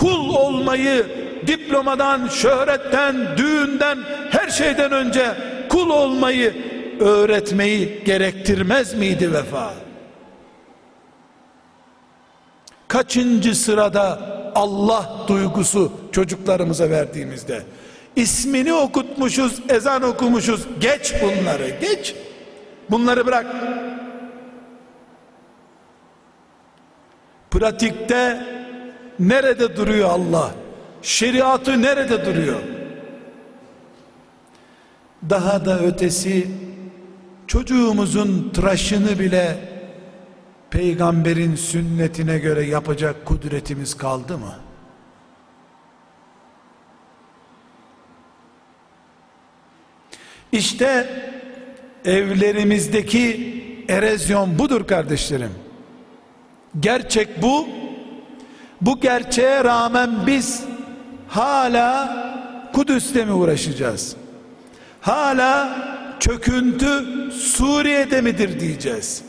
kul 0.00 0.34
olmayı 0.34 1.06
diplomadan, 1.46 2.28
şöhretten, 2.28 3.36
düğünden 3.36 3.98
her 4.30 4.48
şeyden 4.48 4.92
önce 4.92 5.34
kul 5.68 5.90
olmayı 5.90 6.54
öğretmeyi 7.00 8.02
gerektirmez 8.04 8.94
miydi 8.94 9.32
vefa? 9.32 9.74
Kaçıncı 12.88 13.54
sırada 13.54 14.20
Allah 14.54 15.10
duygusu 15.28 15.92
çocuklarımıza 16.12 16.90
verdiğimizde 16.90 17.62
ismini 18.16 18.74
okutmuşuz, 18.74 19.62
ezan 19.68 20.02
okumuşuz. 20.02 20.66
Geç 20.80 21.14
bunları, 21.22 21.68
geç. 21.80 22.14
Bunları 22.90 23.26
bırak. 23.26 23.46
Pratikte 27.50 28.46
nerede 29.20 29.76
duruyor 29.76 30.10
Allah? 30.10 30.54
Şeriatı 31.02 31.82
nerede 31.82 32.26
duruyor? 32.26 32.60
Daha 35.30 35.64
da 35.64 35.80
ötesi 35.80 36.46
çocuğumuzun 37.46 38.50
tıraşını 38.54 39.18
bile 39.18 39.58
peygamberin 40.70 41.54
sünnetine 41.54 42.38
göre 42.38 42.64
yapacak 42.64 43.26
kudretimiz 43.26 43.96
kaldı 43.96 44.38
mı? 44.38 44.54
İşte 50.52 51.06
evlerimizdeki 52.04 53.60
erozyon 53.88 54.58
budur 54.58 54.86
kardeşlerim. 54.86 55.54
Gerçek 56.80 57.42
bu. 57.42 57.79
Bu 58.80 59.00
gerçeğe 59.00 59.64
rağmen 59.64 60.10
biz 60.26 60.64
hala 61.28 62.16
Kudüs'te 62.72 63.24
mi 63.24 63.32
uğraşacağız? 63.32 64.16
Hala 65.00 65.78
çöküntü 66.20 67.04
Suriye'de 67.32 68.20
midir 68.20 68.60
diyeceğiz. 68.60 69.22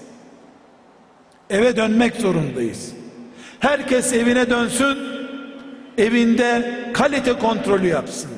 Eve 1.50 1.76
dönmek 1.76 2.16
zorundayız. 2.16 2.92
Herkes 3.60 4.14
evine 4.14 4.50
dönsün, 4.50 4.98
evinde 5.98 6.80
kalite 6.94 7.34
kontrolü 7.40 7.88
yapsın. 7.88 8.32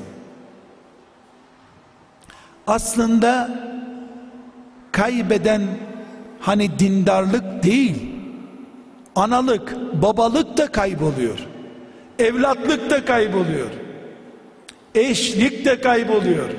Aslında 2.68 3.50
kaybeden 4.92 5.62
hani 6.40 6.80
dindarlık 6.80 7.64
değil, 7.64 8.13
analık, 9.16 9.76
babalık 10.02 10.58
da 10.58 10.72
kayboluyor. 10.72 11.40
Evlatlık 12.20 12.90
da 12.90 13.06
kayboluyor. 13.06 13.70
Eşlik 14.96 15.66
de 15.66 15.82
kayboluyor. 15.82 16.50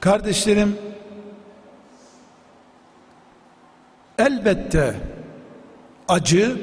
Kardeşlerim 0.00 0.78
elbette 4.18 4.94
acı 6.08 6.56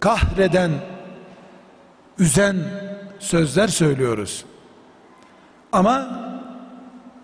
kahreden 0.00 0.70
üzen 2.18 2.56
sözler 3.18 3.68
söylüyoruz. 3.68 4.44
Ama 5.72 6.20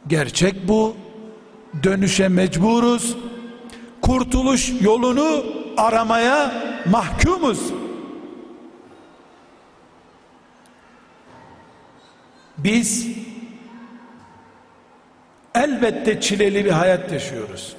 gerçek 0.07 0.69
bu. 0.69 1.04
Dönüşe 1.83 2.29
mecburuz. 2.29 3.17
Kurtuluş 4.03 4.73
yolunu 4.81 5.45
aramaya 5.77 6.53
mahkumuz. 6.91 7.61
Biz 12.59 13.09
elbette 15.55 16.21
çileli 16.21 16.65
bir 16.65 16.71
hayat 16.71 17.13
yaşıyoruz. 17.13 17.77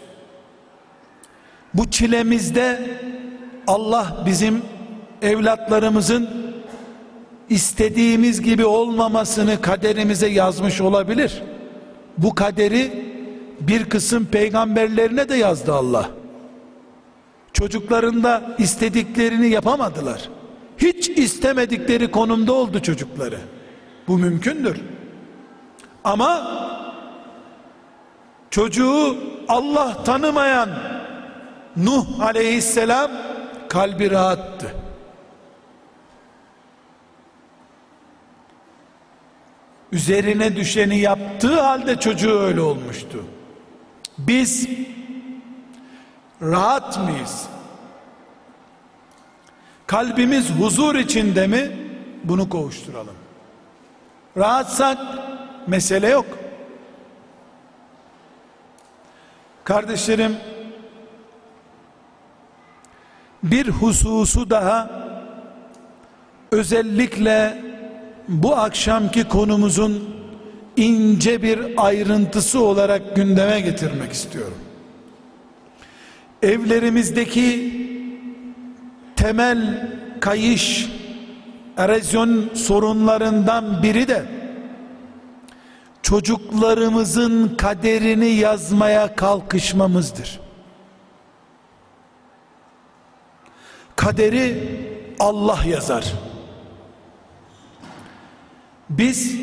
Bu 1.74 1.92
çilemizde 1.92 2.90
Allah 3.68 4.24
bizim 4.26 4.62
evlatlarımızın 5.22 6.30
istediğimiz 7.50 8.42
gibi 8.42 8.66
olmamasını 8.66 9.62
kaderimize 9.62 10.28
yazmış 10.28 10.82
olabilir. 10.82 11.44
Bu 12.18 12.36
kaderi 12.36 13.05
bir 13.60 13.90
kısım 13.90 14.26
peygamberlerine 14.26 15.30
de 15.30 15.36
yazdı 15.36 15.74
Allah. 15.74 16.10
Çocuklarında 17.54 18.56
istediklerini 18.58 19.50
yapamadılar. 19.50 20.30
Hiç 20.78 21.10
istemedikleri 21.10 22.12
konumda 22.12 22.54
oldu 22.54 22.80
çocukları. 22.82 23.40
Bu 24.08 24.18
mümkündür. 24.18 24.82
Ama 26.04 26.52
çocuğu 28.50 29.18
Allah 29.48 30.04
tanımayan 30.04 30.70
Nuh 31.78 32.20
aleyhisselam 32.20 33.12
kalbi 33.70 34.12
rahattı. 34.12 34.76
Üzerine 39.92 40.56
düşeni 40.56 41.00
yaptığı 41.00 41.62
halde 41.62 42.00
çocuğu 42.00 42.40
öyle 42.40 42.62
olmuştu. 42.62 43.24
Biz 44.18 44.70
rahat 46.42 47.00
mıyız? 47.00 47.48
Kalbimiz 49.88 50.52
huzur 50.52 50.96
içinde 50.96 51.48
mi? 51.48 51.78
Bunu 52.24 52.50
kovuşturalım. 52.50 53.16
Rahatsak 54.38 54.98
mesele 55.68 56.10
yok. 56.10 56.26
Kardeşlerim 59.64 60.38
bir 63.44 63.70
hususu 63.70 64.50
daha 64.50 64.90
özellikle 66.52 67.64
bu 68.28 68.56
akşamki 68.56 69.28
konumuzun 69.28 70.15
ince 70.78 71.42
bir 71.42 71.60
ayrıntısı 71.78 72.64
olarak 72.64 73.16
gündeme 73.16 73.62
getirmek 73.62 74.12
istiyorum. 74.12 74.58
Evlerimizdeki 76.42 77.74
temel 79.16 79.90
kayış 80.20 80.90
erozyon 81.78 82.50
sorunlarından 82.54 83.84
biri 83.84 84.08
de 84.08 84.26
çocuklarımızın 86.02 87.56
kaderini 87.56 88.30
yazmaya 88.30 89.16
kalkışmamızdır. 89.16 90.40
Kaderi 93.96 94.70
Allah 95.20 95.60
yazar. 95.68 96.14
Biz 98.90 99.36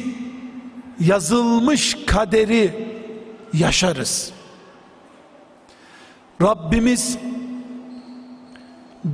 yazılmış 1.06 1.96
kaderi 2.06 2.70
yaşarız. 3.52 4.32
Rabbimiz 6.42 7.18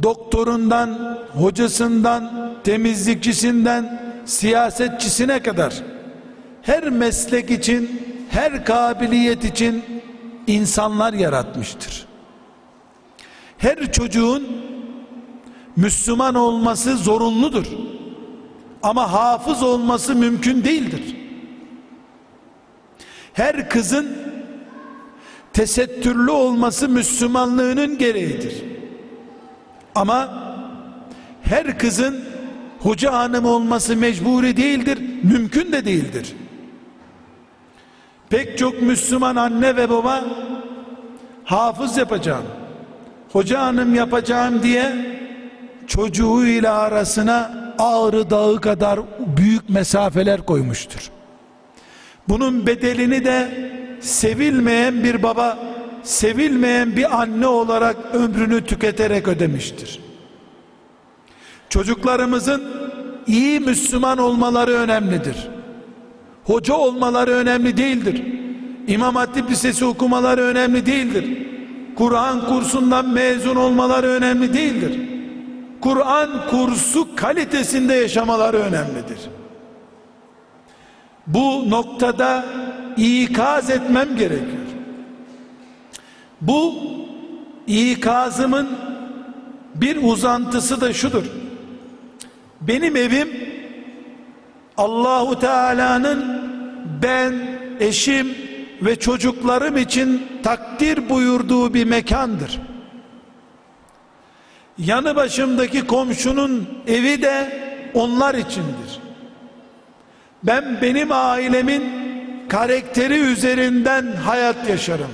doktorundan, 0.03 1.19
hocasından, 1.33 2.53
temizlikçisinden, 2.65 4.03
siyasetçisine 4.25 5.43
kadar 5.43 5.75
her 6.63 6.89
meslek 6.89 7.51
için, 7.51 8.03
her 8.31 8.65
kabiliyet 8.65 9.45
için 9.45 9.85
insanlar 10.47 11.13
yaratmıştır. 11.13 12.07
Her 13.59 13.93
çocuğun 13.93 14.49
Müslüman 15.77 16.35
olması 16.35 16.97
zorunludur. 16.97 17.67
Ama 18.83 19.13
hafız 19.13 19.63
olması 19.63 20.15
mümkün 20.15 20.65
değildir. 20.65 21.18
Her 23.39 23.69
kızın 23.69 24.09
tesettürlü 25.53 26.31
olması 26.31 26.89
Müslümanlığının 26.89 27.99
gereğidir. 27.99 28.65
Ama 29.95 30.29
her 31.43 31.79
kızın 31.79 32.25
hoca 32.79 33.13
hanım 33.13 33.45
olması 33.45 33.97
mecburi 33.97 34.57
değildir, 34.57 34.99
mümkün 35.23 35.73
de 35.73 35.85
değildir. 35.85 36.37
Pek 38.31 38.59
çok 38.59 38.83
Müslüman 38.83 39.37
anne 39.37 39.77
ve 39.77 39.91
baba 39.91 40.25
hafız 41.45 41.97
yapacağım, 41.97 42.45
hoca 43.33 43.61
hanım 43.61 43.95
yapacağım 43.95 44.63
diye 44.63 44.97
çocuğuyla 45.87 46.79
arasına 46.79 47.73
ağrı 47.79 48.31
dağı 48.31 48.61
kadar 48.61 49.01
büyük 49.37 49.69
mesafeler 49.69 50.47
koymuştur. 50.47 51.18
Bunun 52.29 52.67
bedelini 52.67 53.25
de 53.25 53.49
sevilmeyen 54.01 55.05
bir 55.05 55.23
baba, 55.23 55.59
sevilmeyen 56.03 56.97
bir 56.97 57.21
anne 57.21 57.47
olarak 57.47 57.97
ömrünü 58.13 58.65
tüketerek 58.65 59.29
ödemiştir. 59.29 60.01
Çocuklarımızın 61.69 62.63
iyi 63.27 63.61
Müslüman 63.61 64.19
olmaları 64.19 64.71
önemlidir. 64.71 65.49
Hoca 66.45 66.75
olmaları 66.75 67.31
önemli 67.31 67.77
değildir. 67.77 68.23
İmam 68.87 69.17
Hatip 69.17 69.51
Lisesi 69.51 69.85
okumaları 69.85 70.43
önemli 70.43 70.87
değildir. 70.87 71.49
Kur'an 71.97 72.47
kursundan 72.47 73.09
mezun 73.09 73.57
olmaları 73.57 74.07
önemli 74.07 74.55
değildir. 74.55 75.01
Kur'an 75.81 76.47
kursu 76.51 77.09
kalitesinde 77.17 77.95
yaşamaları 77.95 78.57
önemlidir. 78.57 79.19
Bu 81.29 81.71
noktada 81.71 82.45
ikaz 82.97 83.71
etmem 83.71 84.17
gerekiyor. 84.17 84.69
Bu 86.41 86.75
ikazımın 87.67 88.69
bir 89.75 89.99
uzantısı 90.03 90.81
da 90.81 90.93
şudur. 90.93 91.25
Benim 92.61 92.97
evim 92.97 93.29
Allahu 94.77 95.39
Teala'nın 95.39 96.41
ben, 97.03 97.35
eşim 97.81 98.35
ve 98.83 98.97
çocuklarım 98.97 99.77
için 99.77 100.23
takdir 100.43 101.11
buyurduğu 101.11 101.75
bir 101.75 101.85
mekandır. 101.85 102.61
Yanı 104.79 105.17
başımdaki 105.17 105.87
komşunun 105.87 106.69
evi 106.87 107.23
de 107.23 107.63
onlar 107.95 108.35
içindir. 108.35 109.08
Ben 110.43 110.79
benim 110.83 111.13
ailemin 111.13 111.85
karakteri 112.49 113.19
üzerinden 113.19 114.13
hayat 114.13 114.69
yaşarım. 114.69 115.11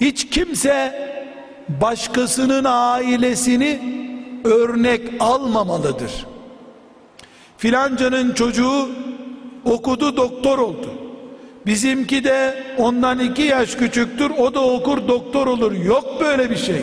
Hiç 0.00 0.30
kimse 0.30 1.02
başkasının 1.68 2.64
ailesini 2.64 3.80
örnek 4.44 5.00
almamalıdır. 5.20 6.26
Filancanın 7.58 8.34
çocuğu 8.34 8.88
okudu 9.64 10.16
doktor 10.16 10.58
oldu. 10.58 10.94
Bizimki 11.66 12.24
de 12.24 12.64
ondan 12.78 13.18
iki 13.18 13.42
yaş 13.42 13.74
küçüktür 13.74 14.30
o 14.30 14.54
da 14.54 14.60
okur 14.64 15.08
doktor 15.08 15.46
olur. 15.46 15.72
Yok 15.72 16.20
böyle 16.20 16.50
bir 16.50 16.56
şey. 16.56 16.82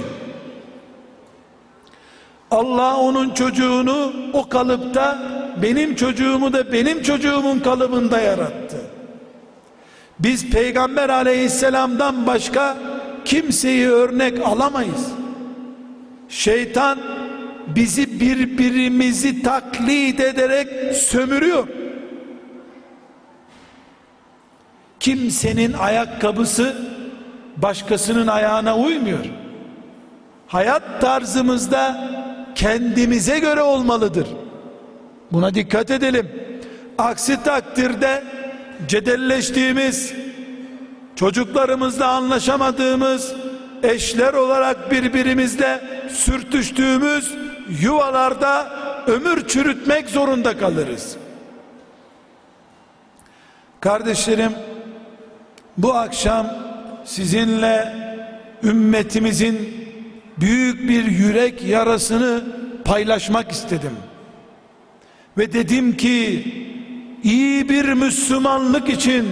Allah 2.52 2.98
onun 2.98 3.30
çocuğunu 3.30 4.14
o 4.34 4.50
kalıpta 4.50 5.20
benim 5.62 5.96
çocuğumu 5.96 6.54
da 6.54 6.72
benim 6.72 7.02
çocuğumun 7.02 7.60
kalıbında 7.60 8.20
yarattı. 8.20 8.78
Biz 10.20 10.50
peygamber 10.50 11.10
aleyhisselamdan 11.10 12.28
başka 12.28 12.78
kimseyi 13.26 13.88
örnek 13.88 14.48
alamayız. 14.48 15.08
Şeytan 16.30 17.00
bizi 17.68 18.20
birbirimizi 18.20 19.44
taklit 19.44 20.20
ederek 20.20 20.96
sömürüyor. 20.96 21.68
Kimsenin 25.00 25.74
ayakkabısı 25.74 26.76
başkasının 27.58 28.28
ayağına 28.28 28.78
uymuyor. 28.78 29.26
Hayat 30.48 31.02
tarzımızda 31.02 32.10
kendimize 32.56 33.40
göre 33.40 33.62
olmalıdır. 33.62 34.28
Buna 35.32 35.54
dikkat 35.54 35.92
edelim. 35.92 36.32
Aksi 36.98 37.44
takdirde 37.44 38.24
cedelleştiğimiz, 38.88 40.14
çocuklarımızla 41.16 42.08
anlaşamadığımız, 42.08 43.34
eşler 43.84 44.34
olarak 44.34 44.92
birbirimizle 44.92 45.82
sürtüştüğümüz 46.12 47.34
yuvalarda 47.82 48.72
ömür 49.08 49.48
çürütmek 49.48 50.10
zorunda 50.10 50.58
kalırız. 50.58 51.18
Kardeşlerim, 53.82 54.52
bu 55.78 55.94
akşam 55.94 56.48
sizinle 57.06 57.96
ümmetimizin 58.64 59.86
büyük 60.38 60.90
bir 60.90 61.06
yürek 61.06 61.64
yarasını 61.64 62.44
paylaşmak 62.86 63.52
istedim. 63.52 63.92
Ve 65.38 65.54
dedim 65.54 65.98
ki 65.98 66.44
iyi 67.24 67.70
bir 67.70 67.94
Müslümanlık 67.94 68.90
için 68.90 69.26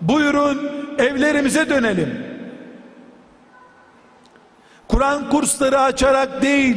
buyurun 0.00 0.70
evlerimize 0.98 1.68
dönelim. 1.68 2.26
Kur'an 4.88 5.30
kursları 5.30 5.80
açarak 5.80 6.42
değil 6.42 6.76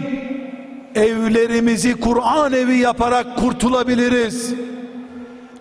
evlerimizi 0.95 1.99
Kur'an 1.99 2.53
evi 2.53 2.77
yaparak 2.77 3.37
kurtulabiliriz. 3.37 4.53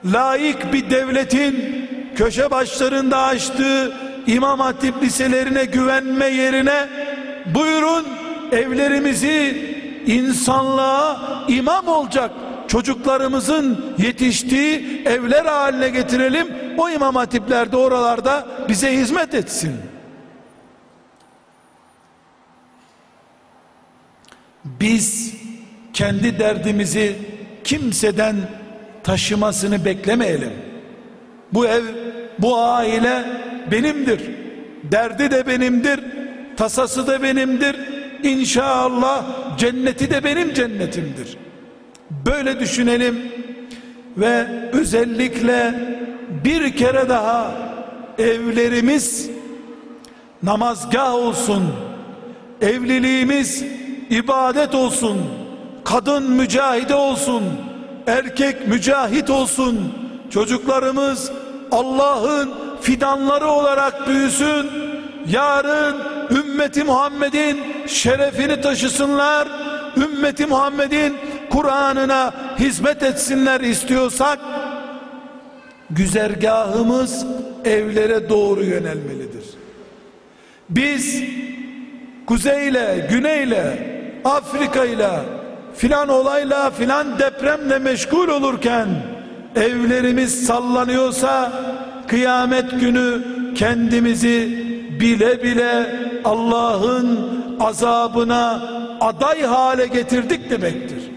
Laik 0.04 0.72
bir 0.72 0.90
devletin 0.90 1.86
köşe 2.16 2.50
başlarında 2.50 3.18
açtığı 3.18 3.92
İmam 4.26 4.60
Hatip 4.60 5.02
liselerine 5.02 5.64
güvenme 5.64 6.26
yerine 6.26 6.88
buyurun 7.54 8.04
evlerimizi 8.52 9.68
insanlığa 10.06 11.20
imam 11.48 11.88
olacak 11.88 12.30
çocuklarımızın 12.68 13.94
yetiştiği 13.98 15.02
evler 15.04 15.44
haline 15.44 15.88
getirelim. 15.88 16.48
O 16.78 16.90
imam 16.90 17.14
hatipler 17.16 17.72
de 17.72 17.76
oralarda 17.76 18.46
bize 18.68 18.92
hizmet 18.92 19.34
etsin. 19.34 19.72
Biz 24.64 25.34
kendi 25.92 26.38
derdimizi 26.38 27.16
kimseden 27.64 28.36
taşımasını 29.04 29.84
beklemeyelim. 29.84 30.52
Bu 31.52 31.66
ev, 31.66 31.84
bu 32.38 32.58
aile 32.58 33.24
benimdir. 33.70 34.20
Derdi 34.82 35.30
de 35.30 35.46
benimdir. 35.46 36.00
Tasası 36.56 37.06
da 37.06 37.22
benimdir. 37.22 37.76
İnşallah 38.22 39.24
cenneti 39.58 40.10
de 40.10 40.24
benim 40.24 40.54
cennetimdir. 40.54 41.47
Böyle 42.10 42.60
düşünelim 42.60 43.32
ve 44.16 44.46
özellikle 44.72 45.74
bir 46.44 46.76
kere 46.76 47.08
daha 47.08 47.54
evlerimiz 48.18 49.30
namazgah 50.42 51.14
olsun. 51.14 51.62
Evliliğimiz 52.60 53.64
ibadet 54.10 54.74
olsun. 54.74 55.18
Kadın 55.84 56.30
mücahide 56.30 56.94
olsun. 56.94 57.42
Erkek 58.06 58.68
mücahit 58.68 59.30
olsun. 59.30 59.94
Çocuklarımız 60.30 61.32
Allah'ın 61.72 62.50
fidanları 62.80 63.46
olarak 63.46 64.08
büyüsün. 64.08 64.70
Yarın 65.28 65.96
ümmeti 66.30 66.84
Muhammed'in 66.84 67.58
şerefini 67.86 68.60
taşısınlar. 68.60 69.48
Ümmeti 69.96 70.46
Muhammed'in 70.46 71.16
Kur'an'ına 71.50 72.34
hizmet 72.58 73.02
etsinler 73.02 73.60
istiyorsak 73.60 74.38
güzergahımız 75.90 77.26
evlere 77.64 78.28
doğru 78.28 78.64
yönelmelidir. 78.64 79.44
Biz 80.68 81.22
kuzeyle, 82.26 83.08
güneyle, 83.10 83.88
Afrika 84.24 84.84
ile 84.84 85.10
filan 85.76 86.08
olayla 86.08 86.70
filan 86.70 87.18
depremle 87.18 87.78
meşgul 87.78 88.28
olurken 88.28 88.88
evlerimiz 89.56 90.46
sallanıyorsa 90.46 91.52
kıyamet 92.06 92.80
günü 92.80 93.22
kendimizi 93.54 94.64
bile 95.00 95.42
bile 95.42 95.96
Allah'ın 96.24 97.18
azabına 97.60 98.62
aday 99.00 99.42
hale 99.42 99.86
getirdik 99.86 100.50
demektir. 100.50 101.10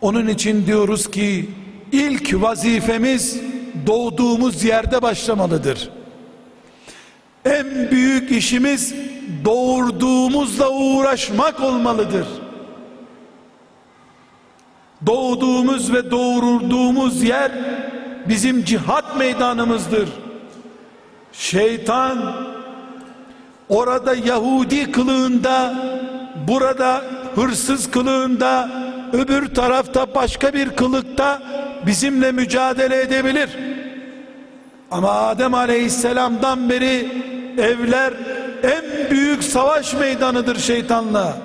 Onun 0.00 0.26
için 0.26 0.66
diyoruz 0.66 1.10
ki 1.10 1.50
ilk 1.92 2.42
vazifemiz 2.42 3.40
doğduğumuz 3.86 4.64
yerde 4.64 5.02
başlamalıdır. 5.02 5.90
En 7.44 7.90
büyük 7.90 8.30
işimiz 8.30 8.94
doğurduğumuzla 9.44 10.70
uğraşmak 10.70 11.60
olmalıdır. 11.60 12.26
Doğduğumuz 15.06 15.92
ve 15.92 16.10
doğurulduğumuz 16.10 17.22
yer 17.22 17.52
bizim 18.28 18.64
cihat 18.64 19.16
meydanımızdır. 19.16 20.08
Şeytan 21.32 22.36
orada 23.68 24.14
Yahudi 24.14 24.92
kılığında, 24.92 25.74
burada 26.48 27.02
hırsız 27.34 27.90
kılığında, 27.90 28.70
öbür 29.12 29.54
tarafta 29.54 30.14
başka 30.14 30.54
bir 30.54 30.70
kılıkta 30.70 31.42
bizimle 31.86 32.32
mücadele 32.32 33.00
edebilir. 33.00 33.50
Ama 34.90 35.10
Adem 35.12 35.54
Aleyhisselam'dan 35.54 36.70
beri 36.70 37.08
evler 37.58 38.12
en 38.62 39.10
büyük 39.10 39.44
savaş 39.44 39.94
meydanıdır 39.94 40.58
şeytanla. 40.58 41.36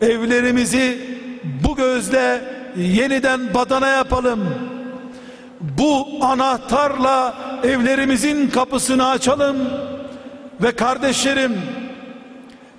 Evlerimizi 0.00 1.18
bu 1.64 1.76
gözle 1.76 2.40
yeniden 2.76 3.54
badana 3.54 3.88
yapalım. 3.88 4.40
Bu 5.60 6.06
anahtarla 6.20 7.34
evlerimizin 7.64 8.50
kapısını 8.50 9.08
açalım 9.08 9.56
ve 10.62 10.76
kardeşlerim 10.76 11.62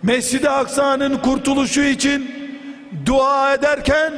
Mescid-i 0.03 0.49
Aksa'nın 0.49 1.17
kurtuluşu 1.17 1.81
için 1.81 2.31
dua 3.05 3.53
ederken 3.53 4.13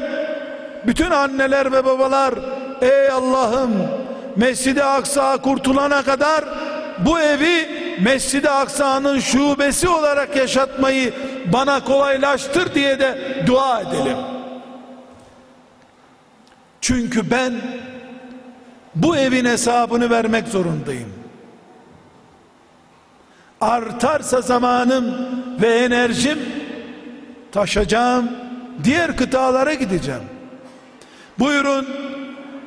bütün 0.87 1.11
anneler 1.11 1.71
ve 1.71 1.85
babalar 1.85 2.33
ey 2.81 3.09
Allah'ım 3.09 3.71
Mescid-i 4.35 4.83
Aksa 4.83 5.37
kurtulana 5.37 6.03
kadar 6.03 6.45
bu 6.99 7.19
evi 7.19 7.69
Mescid-i 8.01 8.49
Aksa'nın 8.49 9.19
şubesi 9.19 9.89
olarak 9.89 10.35
yaşatmayı 10.35 11.13
bana 11.53 11.83
kolaylaştır 11.83 12.73
diye 12.73 12.99
de 12.99 13.43
dua 13.47 13.81
edelim. 13.81 14.17
Çünkü 16.81 17.31
ben 17.31 17.53
bu 18.95 19.17
evin 19.17 19.45
hesabını 19.45 20.09
vermek 20.09 20.47
zorundayım. 20.47 21.18
Artarsa 23.61 24.41
zamanım 24.41 25.15
ve 25.61 25.67
enerjim 25.67 26.39
taşacağım, 27.51 28.29
diğer 28.83 29.17
kıtalara 29.17 29.73
gideceğim. 29.73 30.21
Buyurun 31.39 31.87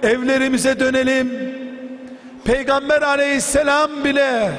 evlerimize 0.03 0.81
dönelim. 0.81 1.53
Peygamber 2.45 3.03
aleyhisselam 3.03 4.05
bile 4.05 4.53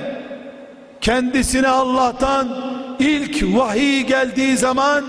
kendisine 1.01 1.67
Allah'tan 1.67 2.47
ilk 2.99 3.43
vahiy 3.43 4.01
geldiği 4.01 4.57
zaman 4.57 5.03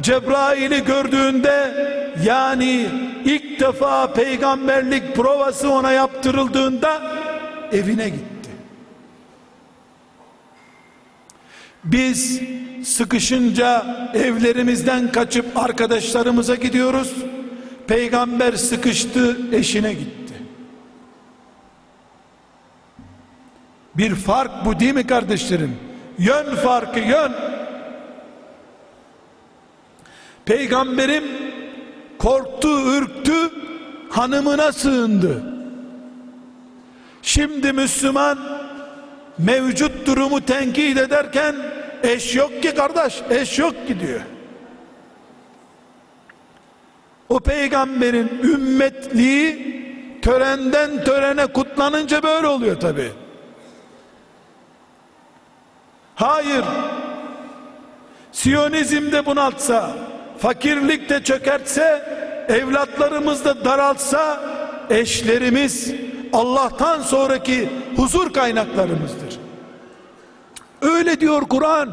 Cebrail'i 0.00 0.84
gördüğünde 0.84 1.74
yani 2.24 2.86
ilk 3.24 3.60
defa 3.60 4.12
peygamberlik 4.12 5.16
provası 5.16 5.70
ona 5.70 5.92
yaptırıldığında 5.92 7.02
evine 7.72 8.08
gitti. 8.08 8.37
Biz 11.92 12.40
sıkışınca 12.84 13.86
evlerimizden 14.14 15.12
kaçıp 15.12 15.56
arkadaşlarımıza 15.56 16.54
gidiyoruz. 16.54 17.14
Peygamber 17.86 18.52
sıkıştı 18.52 19.36
eşine 19.52 19.94
gitti. 19.94 20.34
Bir 23.94 24.14
fark 24.14 24.64
bu 24.64 24.80
değil 24.80 24.94
mi 24.94 25.06
kardeşlerim? 25.06 25.76
Yön 26.18 26.54
farkı 26.54 27.00
yön. 27.00 27.32
Peygamberim 30.44 31.24
korktu, 32.18 32.96
ürktü, 32.96 33.50
hanımına 34.10 34.72
sığındı. 34.72 35.42
Şimdi 37.22 37.72
Müslüman 37.72 38.38
mevcut 39.38 40.06
durumu 40.06 40.44
tenkit 40.44 40.98
ederken 40.98 41.56
eş 42.02 42.36
yok 42.36 42.62
ki 42.62 42.74
kardeş, 42.74 43.22
eş 43.30 43.58
yok 43.58 43.86
ki 43.86 44.00
diyor. 44.00 44.20
O 47.28 47.40
peygamberin 47.40 48.40
ümmetliği 48.42 49.68
törenden 50.22 51.04
törene 51.04 51.46
kutlanınca 51.46 52.22
böyle 52.22 52.46
oluyor 52.46 52.80
tabi. 52.80 53.10
Hayır. 56.14 56.64
Siyonizmde 58.32 59.26
bunaltsa, 59.26 59.90
fakirlikte 60.38 61.22
çökertse, 61.22 62.02
evlatlarımız 62.48 63.44
da 63.44 63.64
daraltsa, 63.64 64.40
eşlerimiz 64.90 65.94
Allah'tan 66.32 67.02
sonraki 67.02 67.68
huzur 67.96 68.32
kaynaklarımızdır. 68.32 69.27
Öyle 70.82 71.20
diyor 71.20 71.42
Kur'an. 71.42 71.88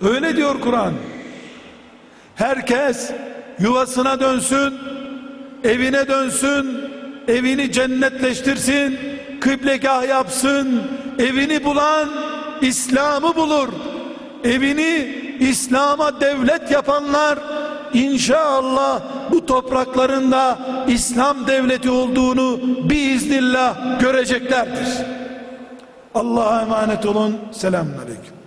Öyle 0.00 0.36
diyor 0.36 0.60
Kur'an. 0.60 0.92
Herkes 2.34 3.10
yuvasına 3.58 4.20
dönsün, 4.20 4.74
evine 5.64 6.08
dönsün, 6.08 6.80
evini 7.28 7.72
cennetleştirsin, 7.72 8.98
kıblegah 9.40 10.08
yapsın, 10.08 10.82
evini 11.18 11.64
bulan 11.64 12.08
İslam'ı 12.60 13.36
bulur. 13.36 13.68
Evini 14.44 15.24
İslam'a 15.40 16.20
devlet 16.20 16.70
yapanlar 16.70 17.38
inşallah 17.94 19.00
bu 19.32 19.46
topraklarında 19.46 20.58
İslam 20.88 21.46
devleti 21.46 21.90
olduğunu 21.90 22.60
biiznillah 22.90 24.00
göreceklerdir. 24.00 24.88
Allah'a 26.14 26.62
emanet 26.62 27.06
olun. 27.06 27.40
Selamun 27.52 27.92
Aleyküm. 27.92 28.43